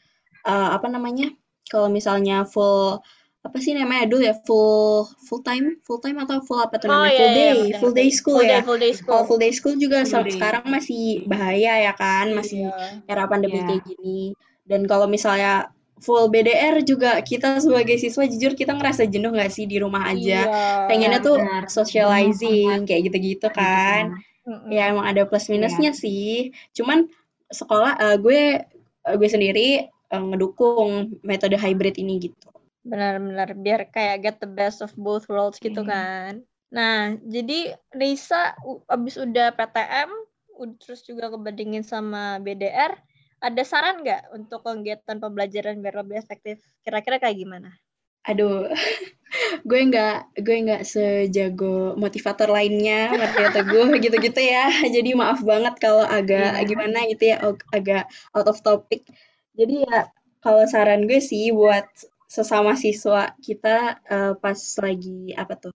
uh, 0.45 0.77
apa 0.77 0.89
namanya 0.89 1.33
kalau 1.69 1.93
misalnya 1.93 2.45
full 2.49 3.05
apa 3.47 3.63
sih 3.63 3.73
namanya 3.79 4.11
dulu 4.11 4.23
ya 4.27 4.35
full 4.43 5.07
full 5.23 5.41
time 5.47 5.79
full 5.87 6.03
time 6.03 6.19
atau 6.19 6.43
full 6.43 6.59
apa 6.59 6.83
tuh 6.83 6.91
namanya 6.91 7.07
oh, 7.07 7.15
full 7.15 7.31
iya, 7.31 7.31
day 7.31 7.55
iya, 7.55 7.77
full 7.79 7.95
day 7.95 8.09
school 8.11 8.39
full 8.43 8.51
ya 8.51 8.59
day, 8.59 8.67
full 8.67 8.81
day 8.83 8.93
school. 8.93 9.09
Kalau 9.15 9.25
full 9.31 9.41
day 9.41 9.53
school 9.55 9.77
juga 9.79 10.03
full 10.03 10.27
sekarang 10.27 10.65
day. 10.67 10.73
masih 10.75 11.05
bahaya 11.31 11.73
ya 11.87 11.93
kan 11.95 12.35
masih 12.35 12.67
yeah. 12.67 13.07
era 13.07 13.31
pandemi 13.31 13.63
yeah. 13.63 13.67
kayak 13.71 13.83
gini 13.87 14.35
dan 14.67 14.83
kalau 14.91 15.07
misalnya 15.07 15.71
full 16.03 16.29
BDR 16.29 16.85
juga 16.85 17.23
kita 17.25 17.57
sebagai 17.63 17.97
siswa 17.97 18.29
jujur 18.29 18.53
kita 18.53 18.77
ngerasa 18.77 19.09
jenuh 19.09 19.33
nggak 19.33 19.49
sih 19.49 19.65
di 19.65 19.81
rumah 19.81 20.13
aja 20.13 20.41
iya, 20.45 20.85
pengennya 20.91 21.25
tuh 21.25 21.41
benar. 21.41 21.73
socializing 21.73 22.85
kayak 22.85 23.09
gitu-gitu 23.09 23.49
kan 23.49 24.21
mm-hmm. 24.45 24.69
ya 24.69 24.93
emang 24.93 25.09
ada 25.09 25.25
plus 25.25 25.49
minusnya 25.49 25.95
yeah. 25.95 25.97
sih 25.97 26.53
cuman 26.77 27.09
sekolah 27.49 27.97
uh, 27.97 28.17
gue 28.21 28.61
uh, 29.09 29.15
gue 29.17 29.29
sendiri 29.31 29.89
uh, 30.13 30.23
ngedukung 30.35 31.17
metode 31.25 31.57
hybrid 31.57 31.97
ini 31.97 32.29
gitu 32.29 32.56
benar-benar 32.87 33.51
biar 33.59 33.91
kayak 33.91 34.23
get 34.23 34.37
the 34.39 34.47
best 34.47 34.79
of 34.79 34.95
both 34.95 35.27
worlds 35.27 35.59
gitu 35.59 35.83
mm. 35.83 35.89
kan 35.91 36.33
nah 36.71 37.15
jadi 37.23 37.75
Risa 37.95 38.55
abis 38.91 39.19
udah 39.19 39.55
PTM 39.55 40.11
terus 40.81 41.05
juga 41.05 41.29
kebandingin 41.29 41.85
sama 41.85 42.41
BDR 42.41 42.97
ada 43.41 43.63
saran 43.63 44.01
nggak 44.01 44.33
untuk 44.33 44.65
kegiatan 44.65 45.21
pembelajaran 45.21 45.81
biar 45.85 46.01
lebih 46.01 46.17
efektif? 46.21 46.61
Kira-kira 46.81 47.21
kayak 47.21 47.37
gimana? 47.37 47.71
Aduh, 48.27 48.67
gue 49.69 49.81
nggak 49.93 50.41
gue 50.41 50.57
nggak 50.67 50.83
sejago 50.83 51.95
motivator 52.01 52.49
lainnya, 52.49 53.13
ngerti 53.13 53.41
kata 53.53 53.61
gue 53.69 53.85
gitu-gitu 54.03 54.41
ya. 54.41 54.67
Jadi 54.89 55.15
maaf 55.15 55.45
banget 55.45 55.77
kalau 55.79 56.03
agak 56.03 56.59
yeah. 56.59 56.67
gimana 56.67 56.99
gitu 57.13 57.25
ya, 57.31 57.37
agak 57.71 58.09
out 58.33 58.49
of 58.49 58.59
topic. 58.65 59.05
Jadi 59.55 59.85
ya 59.87 60.11
kalau 60.41 60.65
saran 60.67 61.05
gue 61.05 61.21
sih 61.21 61.53
buat 61.53 61.87
sesama 62.27 62.75
siswa 62.75 63.35
kita 63.39 64.03
uh, 64.07 64.33
pas 64.39 64.59
lagi 64.83 65.33
apa 65.35 65.55
tuh 65.59 65.75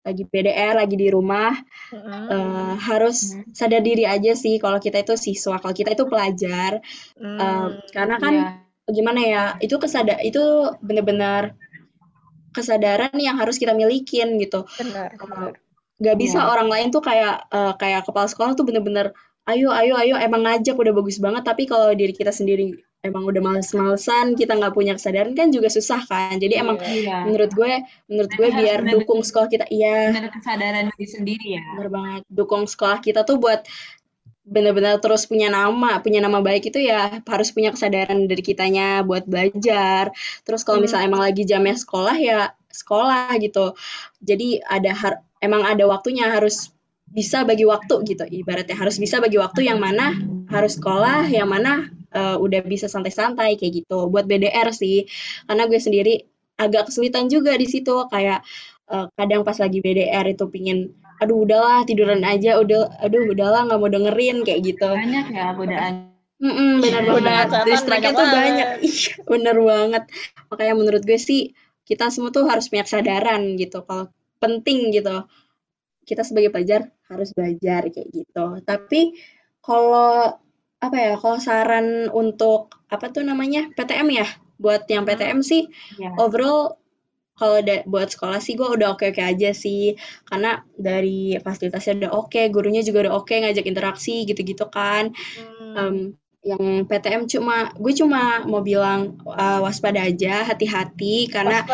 lagi 0.00 0.24
PDR, 0.24 0.80
lagi 0.80 0.96
di 0.96 1.12
rumah, 1.12 1.52
mm-hmm. 1.92 2.24
uh, 2.32 2.74
harus 2.88 3.36
sadar 3.52 3.84
diri 3.84 4.08
aja 4.08 4.32
sih 4.32 4.56
kalau 4.56 4.80
kita 4.80 5.04
itu 5.04 5.12
siswa, 5.20 5.60
kalau 5.60 5.76
kita 5.76 5.92
itu 5.92 6.08
pelajar, 6.08 6.80
mm, 7.20 7.36
uh, 7.36 7.68
karena 7.92 8.16
kan 8.16 8.34
yeah. 8.34 8.56
gimana 8.88 9.20
ya, 9.20 9.44
itu 9.60 9.76
kesadar 9.76 10.24
itu 10.24 10.40
benar-benar 10.80 11.52
kesadaran 12.56 13.12
yang 13.20 13.36
harus 13.36 13.60
kita 13.60 13.76
milikin 13.76 14.40
gitu. 14.40 14.64
Benar. 14.80 15.20
Uh, 15.20 15.52
gak 16.00 16.16
bisa 16.16 16.40
yeah. 16.40 16.48
orang 16.48 16.72
lain 16.72 16.88
tuh 16.88 17.04
kayak 17.04 17.44
uh, 17.52 17.76
kayak 17.76 18.08
kepala 18.08 18.24
sekolah 18.24 18.56
tuh 18.56 18.64
bener-bener 18.64 19.12
ayo 19.48 19.68
ayo 19.72 20.00
ayo 20.00 20.16
emang 20.16 20.48
ngajak 20.48 20.76
udah 20.76 20.96
bagus 20.96 21.20
banget 21.20 21.44
tapi 21.44 21.68
kalau 21.68 21.92
diri 21.92 22.16
kita 22.16 22.32
sendiri 22.32 22.80
emang 23.00 23.24
udah 23.24 23.40
males-malesan 23.40 24.36
kita 24.36 24.60
nggak 24.60 24.76
punya 24.76 24.92
kesadaran 24.92 25.32
kan 25.32 25.48
juga 25.48 25.72
susah 25.72 26.04
kan. 26.04 26.36
Jadi 26.36 26.54
emang 26.60 26.76
iya. 26.84 27.24
menurut 27.24 27.52
gue 27.56 27.72
menurut 28.12 28.32
gue 28.36 28.48
biar 28.52 28.84
dukung 28.84 29.24
sekolah 29.24 29.48
kita 29.48 29.66
iya. 29.72 30.12
kesadaran 30.28 30.92
diri 30.94 31.08
sendiri 31.08 31.46
ya. 31.56 31.64
Bener 31.80 31.88
banget. 31.88 32.22
Dukung 32.28 32.68
sekolah 32.68 33.00
kita 33.00 33.24
tuh 33.24 33.40
buat 33.40 33.64
benar-benar 34.50 34.98
terus 34.98 35.30
punya 35.30 35.46
nama 35.46 36.02
punya 36.02 36.18
nama 36.18 36.42
baik 36.42 36.74
itu 36.74 36.82
ya 36.82 37.22
harus 37.22 37.54
punya 37.54 37.70
kesadaran 37.70 38.28
dari 38.28 38.42
kitanya 38.44 39.00
buat 39.00 39.24
belajar. 39.24 40.12
Terus 40.44 40.60
kalau 40.60 40.80
hmm. 40.80 40.84
misalnya 40.84 41.06
emang 41.08 41.22
lagi 41.24 41.42
jamnya 41.48 41.76
sekolah 41.80 42.16
ya 42.20 42.52
sekolah 42.68 43.32
gitu. 43.40 43.72
Jadi 44.20 44.60
ada 44.60 44.92
har 44.92 45.14
emang 45.40 45.64
ada 45.64 45.88
waktunya 45.88 46.28
harus 46.28 46.68
bisa 47.10 47.48
bagi 47.48 47.64
waktu 47.64 48.04
gitu. 48.04 48.28
Ibaratnya 48.28 48.76
harus 48.76 49.00
bisa 49.00 49.24
bagi 49.24 49.40
waktu 49.40 49.66
yang 49.66 49.80
mana 49.80 50.14
harus 50.52 50.76
sekolah 50.76 51.26
yang 51.32 51.48
mana 51.48 51.88
uh, 52.14 52.36
udah 52.38 52.60
bisa 52.66 52.86
santai-santai 52.86 53.56
kayak 53.58 53.84
gitu 53.84 54.10
buat 54.10 54.26
BDR 54.26 54.70
sih 54.74 55.06
karena 55.46 55.66
gue 55.70 55.80
sendiri 55.80 56.14
agak 56.60 56.92
kesulitan 56.92 57.32
juga 57.32 57.56
di 57.56 57.64
situ 57.64 58.06
kayak 58.12 58.44
uh, 58.92 59.08
kadang 59.16 59.46
pas 59.46 59.56
lagi 59.56 59.80
BDR 59.80 60.26
itu 60.28 60.44
pingin 60.50 60.92
aduh 61.20 61.44
udahlah 61.44 61.84
tiduran 61.84 62.24
aja 62.24 62.56
udah 62.60 63.00
aduh 63.00 63.28
udahlah 63.28 63.68
nggak 63.68 63.80
mau 63.80 63.90
dengerin 63.92 64.40
kayak 64.44 64.60
gitu 64.64 64.88
banyak 64.88 65.26
ya 65.32 65.52
godaan 65.52 66.10
Mm 66.40 66.52
-mm, 66.56 66.72
benar 66.80 67.02
banget. 67.04 67.48
Distraction 67.68 68.16
tuh 68.16 68.24
banyak. 68.24 68.68
Iya, 68.88 69.12
bener 69.28 69.56
banget. 69.60 70.04
Makanya 70.48 70.72
menurut 70.72 71.04
gue 71.04 71.20
sih 71.20 71.52
kita 71.84 72.08
semua 72.08 72.32
tuh 72.32 72.48
harus 72.48 72.72
punya 72.72 72.88
kesadaran 72.88 73.60
gitu. 73.60 73.84
Kalau 73.84 74.08
penting 74.40 74.88
gitu. 74.88 75.28
Kita 76.08 76.24
sebagai 76.24 76.48
pelajar 76.48 76.88
harus 77.12 77.36
belajar 77.36 77.92
kayak 77.92 78.08
gitu. 78.08 78.56
Tapi 78.64 79.20
kalau 79.60 80.40
apa 80.80 80.96
ya 80.96 81.12
kalau 81.20 81.36
saran 81.36 82.08
untuk 82.08 82.72
apa 82.88 83.12
tuh 83.12 83.20
namanya 83.20 83.68
PTM 83.76 84.08
ya 84.16 84.26
buat 84.56 84.88
yang 84.88 85.04
PTM 85.04 85.44
sih 85.44 85.68
yeah. 86.00 86.16
overall 86.16 86.80
kalau 87.40 87.64
buat 87.88 88.12
sekolah 88.12 88.36
sih 88.44 88.52
gue 88.52 88.68
udah 88.68 88.92
oke 88.92 89.16
oke 89.16 89.22
aja 89.24 89.56
sih 89.56 89.96
karena 90.28 90.60
dari 90.76 91.40
fasilitasnya 91.40 92.04
udah 92.04 92.12
oke 92.12 92.40
gurunya 92.52 92.84
juga 92.84 93.08
udah 93.08 93.14
oke 93.16 93.32
ngajak 93.32 93.64
interaksi 93.64 94.28
gitu 94.28 94.44
gitu 94.44 94.68
kan 94.68 95.12
hmm. 95.16 95.72
um, 95.76 95.96
yang 96.40 96.88
PTM 96.88 97.28
cuma 97.28 97.68
gue 97.76 97.92
cuma 97.92 98.44
mau 98.48 98.64
bilang 98.64 99.20
uh, 99.28 99.60
waspada 99.60 100.08
aja 100.08 100.48
hati-hati 100.48 101.28
karena 101.28 101.64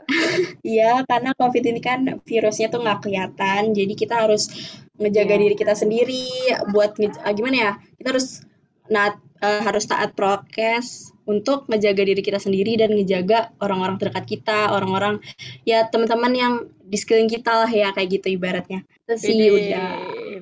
iya 0.64 1.00
karena 1.08 1.32
covid 1.32 1.64
ini 1.64 1.80
kan 1.80 2.20
virusnya 2.20 2.68
tuh 2.68 2.84
nggak 2.84 3.08
kelihatan 3.08 3.72
jadi 3.72 3.92
kita 3.96 4.28
harus 4.28 4.52
ngejaga 5.00 5.32
yeah. 5.32 5.40
diri 5.40 5.56
kita 5.56 5.72
sendiri 5.72 6.28
buat 6.76 7.00
uh, 7.00 7.32
gimana 7.32 7.56
ya 7.56 7.72
kita 8.02 8.18
harus 8.18 8.42
naat, 8.90 9.14
uh, 9.38 9.62
harus 9.62 9.86
taat 9.86 10.18
prokes 10.18 11.14
untuk 11.22 11.70
ngejaga 11.70 12.02
diri 12.02 12.18
kita 12.18 12.42
sendiri 12.42 12.74
dan 12.74 12.90
ngejaga 12.98 13.54
orang-orang 13.62 13.94
terdekat 14.02 14.26
kita 14.26 14.74
orang-orang 14.74 15.22
ya 15.62 15.86
teman-teman 15.86 16.32
yang 16.34 16.52
di 16.82 16.98
sekeliling 16.98 17.30
kita 17.30 17.62
lah 17.62 17.70
ya 17.70 17.94
kayak 17.94 18.20
gitu 18.20 18.34
ibaratnya 18.34 18.82
itu 19.06 19.14
sih 19.22 19.48
udah 19.48 19.90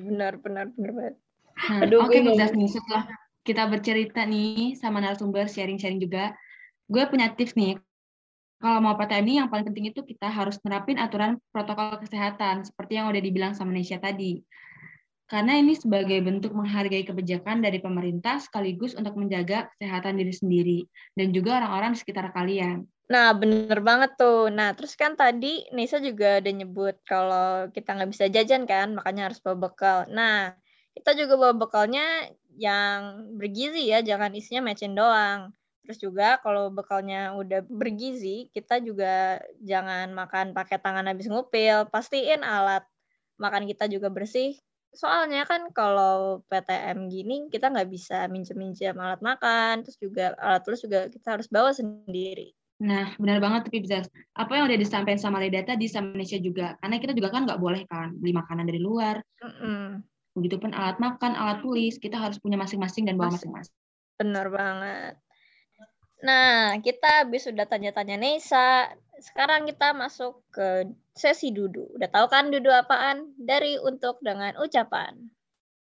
benar 0.01 0.33
benar 0.41 0.65
benar 0.73 0.91
banget 0.97 1.15
nah, 1.53 1.85
Aduh, 1.85 2.01
oke 2.01 2.17
okay, 2.17 2.25
nih 2.25 2.65
setelah 2.65 3.05
kita 3.41 3.65
bercerita 3.65 4.21
nih 4.25 4.77
sama 4.77 5.01
narasumber 5.01 5.49
sharing-sharing 5.49 5.97
juga, 5.97 6.37
gue 6.85 7.03
punya 7.09 7.33
tips 7.33 7.57
nih. 7.57 7.81
Kalau 8.61 8.77
mau 8.77 8.93
PTM 8.93 9.25
ini 9.25 9.33
yang 9.41 9.49
paling 9.49 9.65
penting 9.65 9.89
itu 9.89 10.05
kita 10.05 10.29
harus 10.29 10.61
nerapin 10.61 11.01
aturan 11.01 11.41
protokol 11.49 11.97
kesehatan 11.97 12.61
seperti 12.61 13.01
yang 13.01 13.09
udah 13.09 13.17
dibilang 13.17 13.53
sama 13.57 13.73
Nesya 13.73 13.97
tadi. 13.97 14.45
Karena 15.31 15.55
ini 15.55 15.79
sebagai 15.79 16.19
bentuk 16.19 16.51
menghargai 16.51 17.07
kebijakan 17.07 17.63
dari 17.63 17.79
pemerintah 17.79 18.43
sekaligus 18.43 18.99
untuk 18.99 19.15
menjaga 19.15 19.71
kesehatan 19.79 20.19
diri 20.19 20.35
sendiri 20.35 20.79
dan 21.15 21.31
juga 21.31 21.63
orang-orang 21.63 21.95
di 21.95 22.03
sekitar 22.03 22.35
kalian. 22.35 22.83
Nah, 23.07 23.31
bener 23.31 23.79
banget 23.79 24.19
tuh. 24.19 24.51
Nah, 24.51 24.75
terus 24.75 24.91
kan 24.99 25.15
tadi 25.15 25.63
Nisa 25.71 26.03
juga 26.03 26.43
udah 26.43 26.51
nyebut 26.51 26.95
kalau 27.07 27.71
kita 27.71 27.95
nggak 27.95 28.11
bisa 28.11 28.27
jajan 28.27 28.67
kan, 28.67 28.91
makanya 28.91 29.31
harus 29.31 29.39
bawa 29.39 29.71
bekal. 29.71 30.03
Nah, 30.11 30.51
kita 30.99 31.15
juga 31.15 31.39
bawa 31.39 31.55
bekalnya 31.55 32.27
yang 32.59 33.31
bergizi 33.39 33.87
ya, 33.87 34.03
jangan 34.03 34.35
isinya 34.35 34.67
mecin 34.67 34.99
doang. 34.99 35.55
Terus 35.87 35.97
juga 36.03 36.43
kalau 36.43 36.75
bekalnya 36.75 37.39
udah 37.39 37.63
bergizi, 37.71 38.51
kita 38.51 38.83
juga 38.83 39.39
jangan 39.63 40.11
makan 40.11 40.51
pakai 40.51 40.75
tangan 40.75 41.07
habis 41.07 41.31
ngupil. 41.31 41.87
Pastiin 41.87 42.43
alat 42.43 42.83
makan 43.39 43.63
kita 43.63 43.87
juga 43.87 44.11
bersih. 44.11 44.59
Soalnya 44.91 45.47
kan 45.47 45.71
kalau 45.71 46.43
PTM 46.51 47.07
gini 47.07 47.47
kita 47.47 47.71
nggak 47.71 47.87
bisa 47.87 48.27
minjem-minjem 48.27 48.95
alat 48.99 49.23
makan, 49.23 49.87
terus 49.87 49.95
juga 49.95 50.35
alat 50.35 50.61
tulis 50.67 50.83
juga 50.83 51.07
kita 51.07 51.39
harus 51.39 51.47
bawa 51.47 51.71
sendiri. 51.71 52.51
Nah, 52.81 53.13
benar 53.15 53.37
banget 53.37 53.69
tapi 53.69 53.85
bisa 53.85 54.01
apa 54.33 54.51
yang 54.57 54.65
udah 54.65 54.79
disampaikan 54.81 55.21
sama 55.21 55.37
Leda 55.37 55.61
tadi 55.63 55.85
sama 55.85 56.11
Indonesia 56.11 56.39
juga, 56.41 56.67
karena 56.81 56.97
kita 56.97 57.13
juga 57.13 57.29
kan 57.29 57.45
nggak 57.47 57.61
boleh 57.61 57.81
kan 57.87 58.17
beli 58.17 58.33
makanan 58.35 58.67
dari 58.67 58.81
luar. 58.81 59.21
Mm 59.39 59.53
-mm. 59.53 59.85
Begitupun 60.31 60.71
alat 60.73 60.97
makan, 60.97 61.37
alat 61.37 61.61
tulis, 61.61 61.99
kita 62.01 62.17
harus 62.17 62.41
punya 62.41 62.57
masing-masing 62.57 63.05
dan 63.05 63.15
bawa 63.15 63.35
masing-masing. 63.35 63.75
Benar 64.17 64.47
banget. 64.49 65.13
Nah, 66.21 66.77
kita 66.79 67.25
habis 67.25 67.49
sudah 67.49 67.65
tanya-tanya 67.65 68.17
Nesa. 68.17 68.93
Sekarang 69.21 69.69
kita 69.69 69.93
masuk 69.93 70.41
ke 70.49 70.89
sesi 71.13 71.53
dudu. 71.53 71.85
Udah 71.93 72.09
tahu 72.09 72.25
kan 72.27 72.49
dudu 72.49 72.73
apaan? 72.73 73.31
Dari 73.37 73.77
untuk 73.77 74.17
dengan 74.25 74.57
ucapan. 74.57 75.13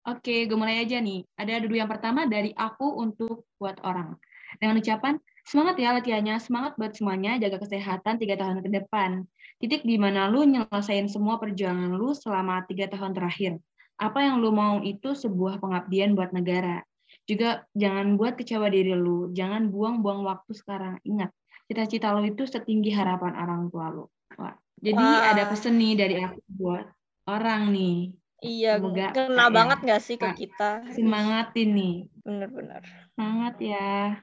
Oke, 0.02 0.50
gue 0.50 0.58
mulai 0.58 0.82
aja 0.82 0.98
nih. 0.98 1.22
Ada 1.38 1.62
dudu 1.62 1.78
yang 1.78 1.86
pertama 1.86 2.26
dari 2.26 2.50
aku 2.58 2.98
untuk 2.98 3.46
buat 3.62 3.78
orang. 3.86 4.18
Dengan 4.58 4.82
ucapan, 4.82 5.14
semangat 5.46 5.78
ya 5.78 5.94
latihannya, 5.94 6.36
semangat 6.42 6.74
buat 6.74 6.92
semuanya, 6.98 7.38
jaga 7.38 7.62
kesehatan 7.62 8.18
tiga 8.18 8.34
tahun 8.34 8.66
ke 8.66 8.70
depan. 8.82 9.22
Titik 9.62 9.86
di 9.86 9.94
mana 9.94 10.26
lu 10.26 10.42
nyelesain 10.42 11.06
semua 11.06 11.38
perjuangan 11.38 11.94
lu 11.94 12.10
selama 12.18 12.66
tiga 12.66 12.90
tahun 12.90 13.14
terakhir 13.14 13.62
apa 14.02 14.18
yang 14.18 14.42
lu 14.42 14.50
mau 14.50 14.82
itu 14.82 15.14
sebuah 15.14 15.62
pengabdian 15.62 16.18
buat 16.18 16.34
negara. 16.34 16.82
Juga 17.26 17.64
jangan 17.72 18.18
buat 18.18 18.34
kecewa 18.34 18.66
diri 18.66 18.92
lu, 18.98 19.30
jangan 19.30 19.70
buang-buang 19.70 20.26
waktu 20.26 20.52
sekarang. 20.52 20.98
Ingat, 21.06 21.30
cita-cita 21.70 22.10
lu 22.12 22.26
itu 22.26 22.42
setinggi 22.44 22.90
harapan 22.90 23.32
orang 23.38 23.70
tua 23.70 23.86
lu. 23.94 24.04
Wah, 24.36 24.56
Jadi 24.82 24.98
Wah. 24.98 25.30
ada 25.30 25.46
pesan 25.46 25.78
nih 25.78 25.92
dari 25.94 26.14
aku 26.18 26.40
buat 26.58 26.86
orang 27.30 27.70
nih. 27.70 28.12
Iya, 28.42 28.82
Semoga 28.82 29.14
kena 29.14 29.46
kayak 29.46 29.54
banget 29.54 29.78
gak 29.86 30.02
sih 30.02 30.16
ke 30.18 30.28
kita? 30.34 30.82
Semangatin 30.98 31.68
nih. 31.78 31.96
Bener-bener. 32.26 32.82
Semangat 33.14 33.54
ya. 33.62 34.18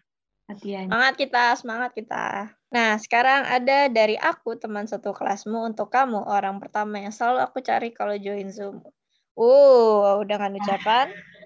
Latihan. 0.51 0.86
Semangat 0.91 1.13
kita, 1.15 1.44
semangat 1.56 1.91
kita. 1.96 2.25
Nah, 2.70 3.00
sekarang 3.00 3.48
ada 3.48 3.88
dari 3.88 4.20
aku, 4.20 4.60
teman 4.60 4.91
satu 4.91 5.15
kelasmu, 5.15 5.72
untuk 5.72 5.88
kamu, 5.88 6.20
orang 6.27 6.60
pertama 6.60 7.00
yang 7.00 7.15
selalu 7.15 7.48
aku 7.48 7.63
cari 7.63 7.96
kalau 7.96 8.20
join 8.20 8.51
Zoom. 8.51 8.84
Uh, 9.39 10.20
dengan 10.27 10.60
ucapan. 10.60 11.15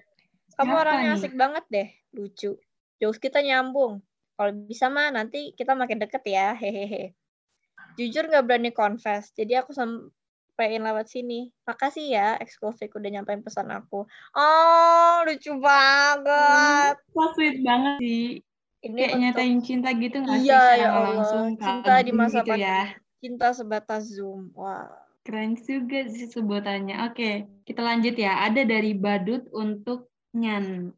Kamu 0.54 0.70
Siapa 0.70 0.80
orangnya 0.80 1.10
nih? 1.10 1.18
asik 1.18 1.34
banget 1.34 1.64
deh, 1.66 1.88
lucu. 2.12 2.50
Jokes 2.98 3.18
kita 3.18 3.42
nyambung. 3.42 3.98
Kalau 4.34 4.50
bisa 4.66 4.86
mah 4.86 5.10
nanti 5.10 5.54
kita 5.54 5.74
makin 5.74 5.98
deket 5.98 6.22
ya, 6.24 6.54
hehehe. 6.54 7.14
Jujur 7.94 8.26
gak 8.26 8.46
berani 8.46 8.70
confess, 8.70 9.30
jadi 9.30 9.62
aku 9.62 9.70
sampein 9.70 10.82
lewat 10.82 11.06
sini. 11.06 11.50
Makasih 11.62 12.06
ya, 12.10 12.28
Exclusive 12.38 12.90
udah 12.90 13.10
nyampein 13.10 13.42
pesan 13.42 13.70
aku. 13.70 14.06
Oh, 14.34 15.14
lucu 15.26 15.54
banget. 15.58 16.98
So 17.10 17.34
sweet 17.34 17.62
banget 17.62 17.98
sih. 17.98 18.42
Ini 18.84 18.98
Kayak 19.00 19.10
untuk 19.10 19.22
nyatain 19.24 19.58
cinta 19.64 19.88
gitu 19.96 20.16
nggak 20.20 20.38
sih 20.38 20.48
Iya, 20.50 20.60
ya 20.60 20.76
nggak 20.76 20.92
Allah. 20.92 21.08
langsung 21.16 21.46
Cinta 21.56 21.94
di 21.96 22.10
kagum 22.12 22.18
masa 22.20 22.38
gitu 22.38 22.50
pandemi. 22.52 22.66
ya. 22.68 22.80
Cinta 23.18 23.46
sebatas 23.50 24.02
Zoom. 24.12 24.40
Wah. 24.52 24.90
Keren 25.24 25.56
juga 25.56 26.00
sih 26.04 26.28
sebutannya. 26.28 26.96
Oke, 27.08 27.30
kita 27.64 27.80
lanjut 27.80 28.12
ya. 28.12 28.44
Ada 28.44 28.68
dari 28.68 28.92
Badut 28.92 29.48
untuk 29.56 30.12
Nyan. 30.34 30.90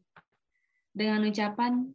Dengan 0.97 1.21
ucapan, 1.29 1.93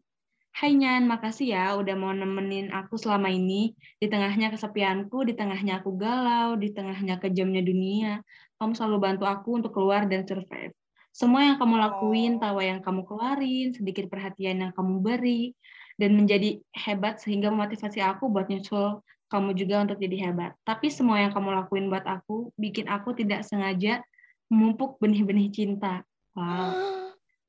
Hai 0.53 0.77
Nyan, 0.77 1.09
makasih 1.09 1.57
ya 1.57 1.75
udah 1.81 1.97
mau 1.97 2.13
nemenin 2.13 2.71
aku 2.77 3.01
selama 3.01 3.33
ini. 3.33 3.73
Di 3.97 4.07
tengahnya 4.07 4.53
kesepianku, 4.53 5.25
di 5.25 5.33
tengahnya 5.33 5.81
aku 5.81 5.97
galau, 5.97 6.61
di 6.61 6.71
tengahnya 6.77 7.17
kejamnya 7.19 7.65
dunia. 7.65 8.21
Kamu 8.61 8.77
selalu 8.77 8.97
bantu 9.01 9.25
aku 9.25 9.59
untuk 9.59 9.73
keluar 9.73 10.05
dan 10.05 10.29
survive. 10.29 10.77
Semua 11.13 11.45
yang 11.45 11.57
kamu 11.57 11.75
lakuin, 11.77 12.33
tawa 12.37 12.61
yang 12.65 12.81
kamu 12.85 13.05
keluarin, 13.09 13.73
sedikit 13.73 14.09
perhatian 14.13 14.65
yang 14.65 14.73
kamu 14.77 15.01
beri, 15.01 15.53
dan 15.97 16.17
menjadi 16.17 16.61
hebat 16.73 17.21
sehingga 17.21 17.53
memotivasi 17.53 18.01
aku 18.01 18.33
buat 18.33 18.49
nyusul 18.49 19.01
kamu 19.33 19.57
juga 19.57 19.89
untuk 19.89 19.97
jadi 19.97 20.29
hebat. 20.29 20.53
Tapi 20.69 20.93
semua 20.93 21.17
yang 21.21 21.33
kamu 21.33 21.65
lakuin 21.65 21.89
buat 21.89 22.05
aku, 22.05 22.53
bikin 22.61 22.93
aku 22.93 23.17
tidak 23.17 23.49
sengaja 23.49 24.05
memupuk 24.53 25.01
benih-benih 25.01 25.49
cinta. 25.49 26.05
Wow, 26.37 26.77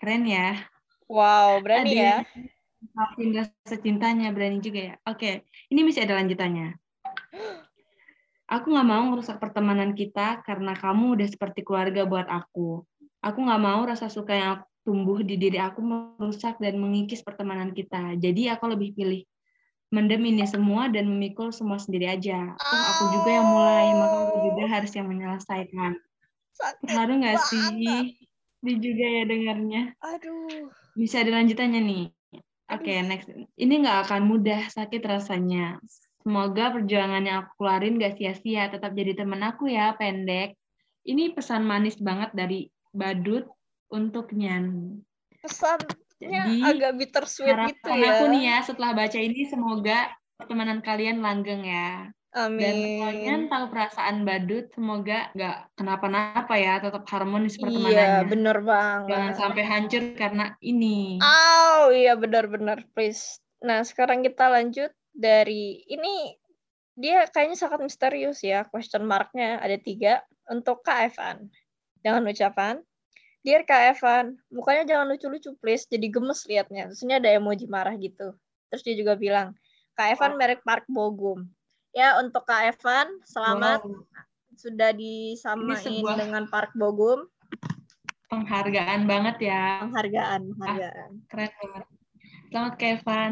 keren 0.03 0.27
ya. 0.27 0.59
Wow, 1.07 1.63
berani 1.63 1.95
Ada 1.95 1.95
ya. 1.95 2.17
Maafin 2.91 3.31
rasa 3.31 3.75
cintanya, 3.79 4.35
berani 4.35 4.59
juga 4.59 4.91
ya. 4.91 4.95
Oke, 5.07 5.47
ini 5.71 5.87
masih 5.87 6.03
ada 6.03 6.19
lanjutannya. 6.19 6.75
Aku 8.51 8.75
nggak 8.75 8.83
mau 8.83 9.07
merusak 9.07 9.39
pertemanan 9.39 9.95
kita 9.95 10.43
karena 10.43 10.75
kamu 10.75 11.15
udah 11.15 11.27
seperti 11.31 11.63
keluarga 11.63 12.03
buat 12.03 12.27
aku. 12.27 12.83
Aku 13.23 13.39
nggak 13.39 13.63
mau 13.63 13.87
rasa 13.87 14.11
suka 14.11 14.35
yang 14.35 14.59
tumbuh 14.83 15.23
di 15.23 15.39
diri 15.39 15.55
aku 15.63 15.79
merusak 15.79 16.59
dan 16.59 16.75
mengikis 16.75 17.23
pertemanan 17.23 17.71
kita. 17.71 18.19
Jadi 18.19 18.51
aku 18.51 18.75
lebih 18.75 18.91
pilih 18.99 19.23
mendem 19.95 20.19
ini 20.27 20.43
semua 20.43 20.91
dan 20.91 21.07
memikul 21.07 21.55
semua 21.55 21.79
sendiri 21.79 22.11
aja. 22.11 22.51
Toh 22.59 22.83
aku 22.91 23.03
juga 23.15 23.29
yang 23.31 23.47
mulai, 23.47 23.87
maka 23.95 24.17
aku 24.27 24.37
juga 24.51 24.63
harus 24.67 24.91
yang 24.91 25.07
menyelesaikan. 25.07 25.95
Sakit 26.51 26.91
Terharu 26.91 27.23
nggak 27.23 27.39
banget. 27.39 27.47
sih? 27.47 28.27
Dia 28.63 28.77
juga 28.79 29.05
ya 29.05 29.23
dengarnya. 29.27 29.81
Aduh. 29.99 30.71
Bisa 30.95 31.19
ada 31.19 31.35
lanjutannya 31.35 31.83
nih. 31.83 32.05
Oke, 32.71 32.95
next. 33.03 33.27
Ini 33.59 33.73
nggak 33.83 34.07
akan 34.07 34.21
mudah, 34.23 34.71
sakit 34.71 35.03
rasanya. 35.03 35.83
Semoga 36.23 36.71
perjuangan 36.71 37.19
yang 37.27 37.37
aku 37.43 37.59
keluarin 37.59 37.99
gak 37.99 38.15
sia-sia. 38.15 38.71
Tetap 38.71 38.95
jadi 38.95 39.19
temen 39.19 39.43
aku 39.43 39.67
ya, 39.67 39.91
pendek. 39.99 40.55
Ini 41.03 41.35
pesan 41.35 41.67
manis 41.67 41.99
banget 41.99 42.31
dari 42.31 42.71
Badut 42.95 43.43
untuk 43.91 44.31
Nyan. 44.31 44.95
Pesannya 45.43 45.99
Jadi, 46.23 46.63
agak 46.63 46.91
bittersweet 46.95 47.75
gitu 47.75 47.91
ya. 47.91 48.15
aku 48.15 48.31
nih 48.31 48.43
ya, 48.47 48.57
setelah 48.63 48.95
baca 48.95 49.19
ini, 49.19 49.43
semoga 49.43 50.07
pertemanan 50.39 50.79
kalian 50.79 51.19
langgeng 51.19 51.67
ya. 51.67 52.07
Dan 52.33 52.75
kalau 52.97 53.13
Nyan 53.13 53.41
Amin. 53.45 53.51
tahu 53.53 53.65
perasaan 53.69 54.17
Badut, 54.25 54.65
semoga 54.73 55.29
nggak 55.37 55.57
kenapa-napa 55.77 56.53
ya, 56.57 56.81
tetap 56.81 57.05
harmonis 57.05 57.53
Iya, 57.55 57.61
pertemanannya. 57.61 58.25
bener 58.25 58.57
banget. 58.65 59.09
Jangan 59.13 59.33
sampai 59.37 59.63
hancur 59.69 60.03
karena 60.17 60.45
ini. 60.65 61.21
Oh, 61.21 61.93
iya 61.93 62.17
benar-benar, 62.17 62.89
please. 62.97 63.37
Nah, 63.61 63.85
sekarang 63.85 64.25
kita 64.25 64.49
lanjut 64.49 64.89
dari 65.13 65.85
ini 65.85 66.33
dia 66.97 67.29
kayaknya 67.29 67.57
sangat 67.57 67.85
misterius 67.85 68.41
ya. 68.41 68.65
Question 68.65 69.05
mark-nya 69.05 69.61
ada 69.61 69.77
tiga 69.77 70.25
untuk 70.49 70.81
Kak 70.81 71.13
Evan. 71.13 71.53
Dengan 72.01 72.27
ucapan, 72.27 72.81
Dear 73.43 73.67
Kak 73.67 73.99
Evan, 73.99 74.39
mukanya 74.49 74.83
jangan 74.87 75.11
lucu-lucu 75.11 75.51
please, 75.59 75.83
jadi 75.85 76.07
gemes 76.07 76.47
liatnya. 76.47 76.87
Terus 76.89 77.03
ini 77.03 77.19
ada 77.19 77.27
emoji 77.27 77.67
marah 77.67 77.93
gitu. 77.99 78.33
Terus 78.71 78.81
dia 78.87 78.95
juga 78.95 79.19
bilang, 79.19 79.51
Kak 79.99 80.15
Evan 80.17 80.39
merek 80.39 80.63
Park 80.63 80.87
Bogum. 80.89 81.45
Ya, 81.93 82.17
untuk 82.17 82.49
Kak 82.49 82.73
Evan, 82.73 83.21
selamat 83.21 83.85
Wow, 83.85 84.01
sudah 84.57 84.97
disamain 84.97 86.01
dengan 86.17 86.49
Park 86.49 86.73
Bogum. 86.73 87.29
penghargaan 88.33 89.05
banget 89.05 89.53
ya. 89.53 89.85
Penghargaan, 89.85 90.57
penghargaan. 90.57 91.09
Keren 91.29 91.53
banget. 91.53 91.85
Selamat 92.49 92.73
Kevin. 92.81 93.31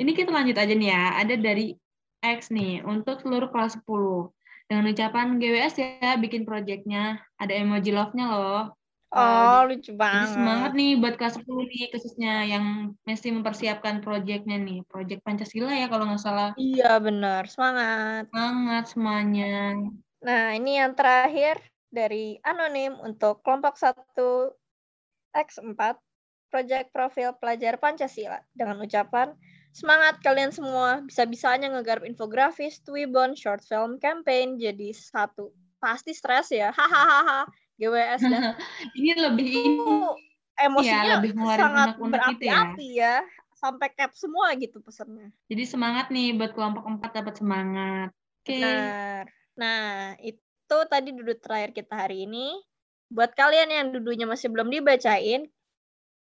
Ini 0.00 0.10
kita 0.16 0.32
lanjut 0.32 0.56
aja 0.56 0.72
nih 0.72 0.88
ya. 0.88 1.04
Ada 1.20 1.36
dari 1.36 1.76
X 2.24 2.48
nih 2.48 2.80
untuk 2.88 3.20
seluruh 3.20 3.52
kelas 3.52 3.76
10. 3.84 4.32
Dengan 4.64 4.88
ucapan 4.88 5.36
GWS 5.36 5.74
ya 5.76 6.16
bikin 6.16 6.48
projectnya. 6.48 7.20
Ada 7.36 7.52
emoji 7.52 7.92
love-nya 7.92 8.32
loh. 8.32 8.72
Oh, 9.10 9.66
lucu 9.66 9.90
Jadi 9.90 9.98
banget. 9.98 10.38
semangat 10.38 10.72
nih 10.78 10.92
buat 11.02 11.14
kelas 11.18 11.34
10 11.42 11.66
nih 11.66 11.90
khususnya 11.90 12.34
yang 12.46 12.94
masih 13.02 13.34
mempersiapkan 13.34 13.98
projectnya 14.06 14.54
nih. 14.54 14.86
Project 14.86 15.26
Pancasila 15.26 15.74
ya 15.74 15.90
kalau 15.90 16.06
nggak 16.06 16.22
salah. 16.22 16.50
Iya, 16.54 17.02
benar. 17.02 17.50
Semangat. 17.50 18.30
Semangat 18.30 18.84
semuanya. 18.86 19.82
Nah, 20.22 20.54
ini 20.54 20.78
yang 20.78 20.94
terakhir 20.94 21.58
dari 21.90 22.38
Anonim 22.46 22.94
untuk 23.02 23.42
kelompok 23.42 23.74
1 23.74 24.54
X4, 25.34 25.98
Project 26.50 26.94
Profil 26.94 27.34
Pelajar 27.34 27.82
Pancasila. 27.82 28.38
Dengan 28.54 28.78
ucapan, 28.78 29.34
semangat 29.74 30.22
kalian 30.22 30.54
semua, 30.54 31.02
bisa-bisanya 31.02 31.66
ngegarap 31.74 32.06
infografis, 32.06 32.78
Twibbon, 32.86 33.34
short 33.34 33.66
film, 33.66 33.98
campaign, 33.98 34.54
jadi 34.54 34.94
satu. 34.94 35.50
Pasti 35.82 36.14
stres 36.14 36.54
ya, 36.54 36.70
hahaha, 36.78 37.50
GWS 37.80 38.20
dan 38.28 38.54
Ini 38.98 39.10
lebih 39.16 39.48
itu 39.48 39.96
emosinya 40.60 41.02
ya, 41.02 41.12
lebih 41.16 41.32
sangat 41.40 41.88
gitu 41.96 42.04
ya. 42.04 42.10
berapi-api 42.12 42.88
ya. 43.00 43.16
Sampai 43.56 43.92
cap 43.92 44.12
semua 44.16 44.52
gitu 44.56 44.80
pesannya. 44.80 45.32
Jadi 45.48 45.64
semangat 45.68 46.08
nih 46.12 46.32
buat 46.36 46.52
kelompok 46.56 46.84
4 46.84 47.20
dapat 47.24 47.34
semangat. 47.36 48.08
Oke. 48.40 48.56
Benar. 48.56 49.24
Nah, 49.60 50.16
itu 50.24 50.76
tadi 50.88 51.12
duduk 51.12 51.44
terakhir 51.44 51.76
kita 51.76 52.08
hari 52.08 52.24
ini. 52.24 52.56
Buat 53.12 53.36
kalian 53.36 53.68
yang 53.68 53.86
dudunya 53.92 54.24
masih 54.24 54.48
belum 54.48 54.72
dibacain, 54.72 55.44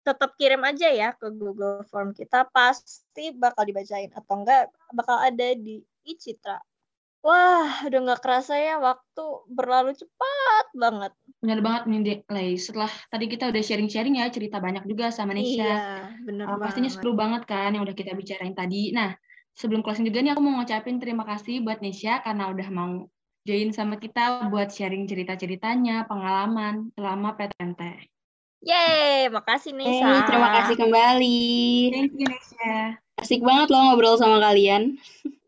tetap 0.03 0.35
kirim 0.41 0.65
aja 0.67 0.91
ya 0.91 1.15
ke 1.15 1.31
Google 1.31 1.87
Form 1.87 2.11
kita. 2.11 2.51
Pasti 2.51 3.31
bakal 3.31 3.71
dibacain. 3.71 4.11
Atau 4.11 4.43
enggak, 4.43 4.67
bakal 4.91 5.23
ada 5.23 5.55
di 5.55 5.79
Icitra. 6.03 6.59
Wah, 7.21 7.85
udah 7.85 7.99
nggak 8.01 8.21
kerasa 8.25 8.57
ya 8.57 8.81
waktu 8.81 9.25
berlalu 9.53 9.93
cepat 9.93 10.67
banget. 10.73 11.13
Benar 11.41 11.61
banget 11.61 11.83
nih, 11.89 12.01
Dek 12.01 12.21
Lay. 12.33 12.57
Setelah 12.57 12.89
tadi 13.13 13.29
kita 13.29 13.49
udah 13.53 13.63
sharing-sharing 13.65 14.21
ya, 14.21 14.33
cerita 14.33 14.57
banyak 14.57 14.89
juga 14.89 15.13
sama 15.13 15.37
Nesha. 15.37 15.61
Iya, 15.61 15.81
bener 16.25 16.45
Uh, 16.49 16.57
banget. 16.57 16.65
pastinya 16.73 16.91
seru 16.93 17.13
banget 17.13 17.45
kan 17.45 17.77
yang 17.77 17.85
udah 17.85 17.97
kita 17.97 18.17
bicarain 18.17 18.57
tadi. 18.57 18.97
Nah, 18.97 19.13
sebelum 19.53 19.85
closing 19.85 20.09
juga 20.09 20.25
nih 20.25 20.33
aku 20.33 20.41
mau 20.41 20.61
ngucapin 20.61 20.97
terima 20.97 21.29
kasih 21.29 21.61
buat 21.61 21.85
Nesha 21.85 22.25
karena 22.25 22.49
udah 22.49 22.69
mau 22.73 23.05
join 23.45 23.73
sama 23.73 24.01
kita 24.01 24.49
buat 24.49 24.73
sharing 24.73 25.05
cerita-ceritanya, 25.05 26.09
pengalaman 26.09 26.89
selama 26.97 27.37
PTMT. 27.37 28.09
Yeay, 28.61 29.33
makasih 29.33 29.73
nih, 29.73 29.89
Eh, 30.05 30.21
terima 30.29 30.49
kasih 30.61 30.77
kembali. 30.77 31.41
Thank 31.93 32.13
you, 32.17 32.29
Nesha. 32.29 33.01
Asik 33.21 33.41
banget 33.45 33.69
loh 33.73 33.81
ngobrol 33.93 34.17
sama 34.17 34.41
kalian. 34.41 34.97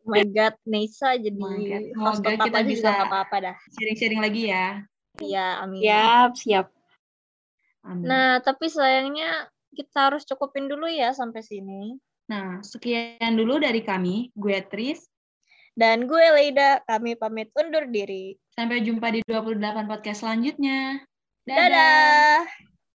Oh 0.02 0.10
my 0.10 0.26
God, 0.26 0.54
Nisa 0.66 1.14
jadi 1.14 1.38
Oh 1.38 1.54
God. 1.54 1.84
host 1.94 2.20
kita 2.26 2.58
aja 2.58 2.62
bisa- 2.66 3.06
apa-apa 3.06 3.36
dah. 3.38 3.56
Sharing-sharing 3.78 4.18
lagi 4.18 4.50
ya. 4.50 4.82
Iya, 5.22 5.62
amin. 5.62 5.82
Siap, 5.84 6.30
siap. 6.34 6.66
Amin. 7.86 8.06
Nah, 8.10 8.42
tapi 8.42 8.66
sayangnya 8.66 9.46
kita 9.74 10.10
harus 10.10 10.26
cukupin 10.26 10.66
dulu 10.66 10.90
ya 10.90 11.14
sampai 11.14 11.42
sini. 11.46 11.98
Nah, 12.26 12.62
sekian 12.64 13.34
dulu 13.38 13.62
dari 13.62 13.82
kami. 13.82 14.30
Gue 14.34 14.58
Tris. 14.66 15.06
Dan 15.72 16.04
gue 16.04 16.20
Leida, 16.20 16.84
kami 16.84 17.16
pamit 17.16 17.48
undur 17.56 17.88
diri. 17.88 18.36
Sampai 18.52 18.84
jumpa 18.84 19.08
di 19.08 19.20
28 19.24 19.88
podcast 19.88 20.20
selanjutnya. 20.20 21.00
Dadah! 21.48 22.71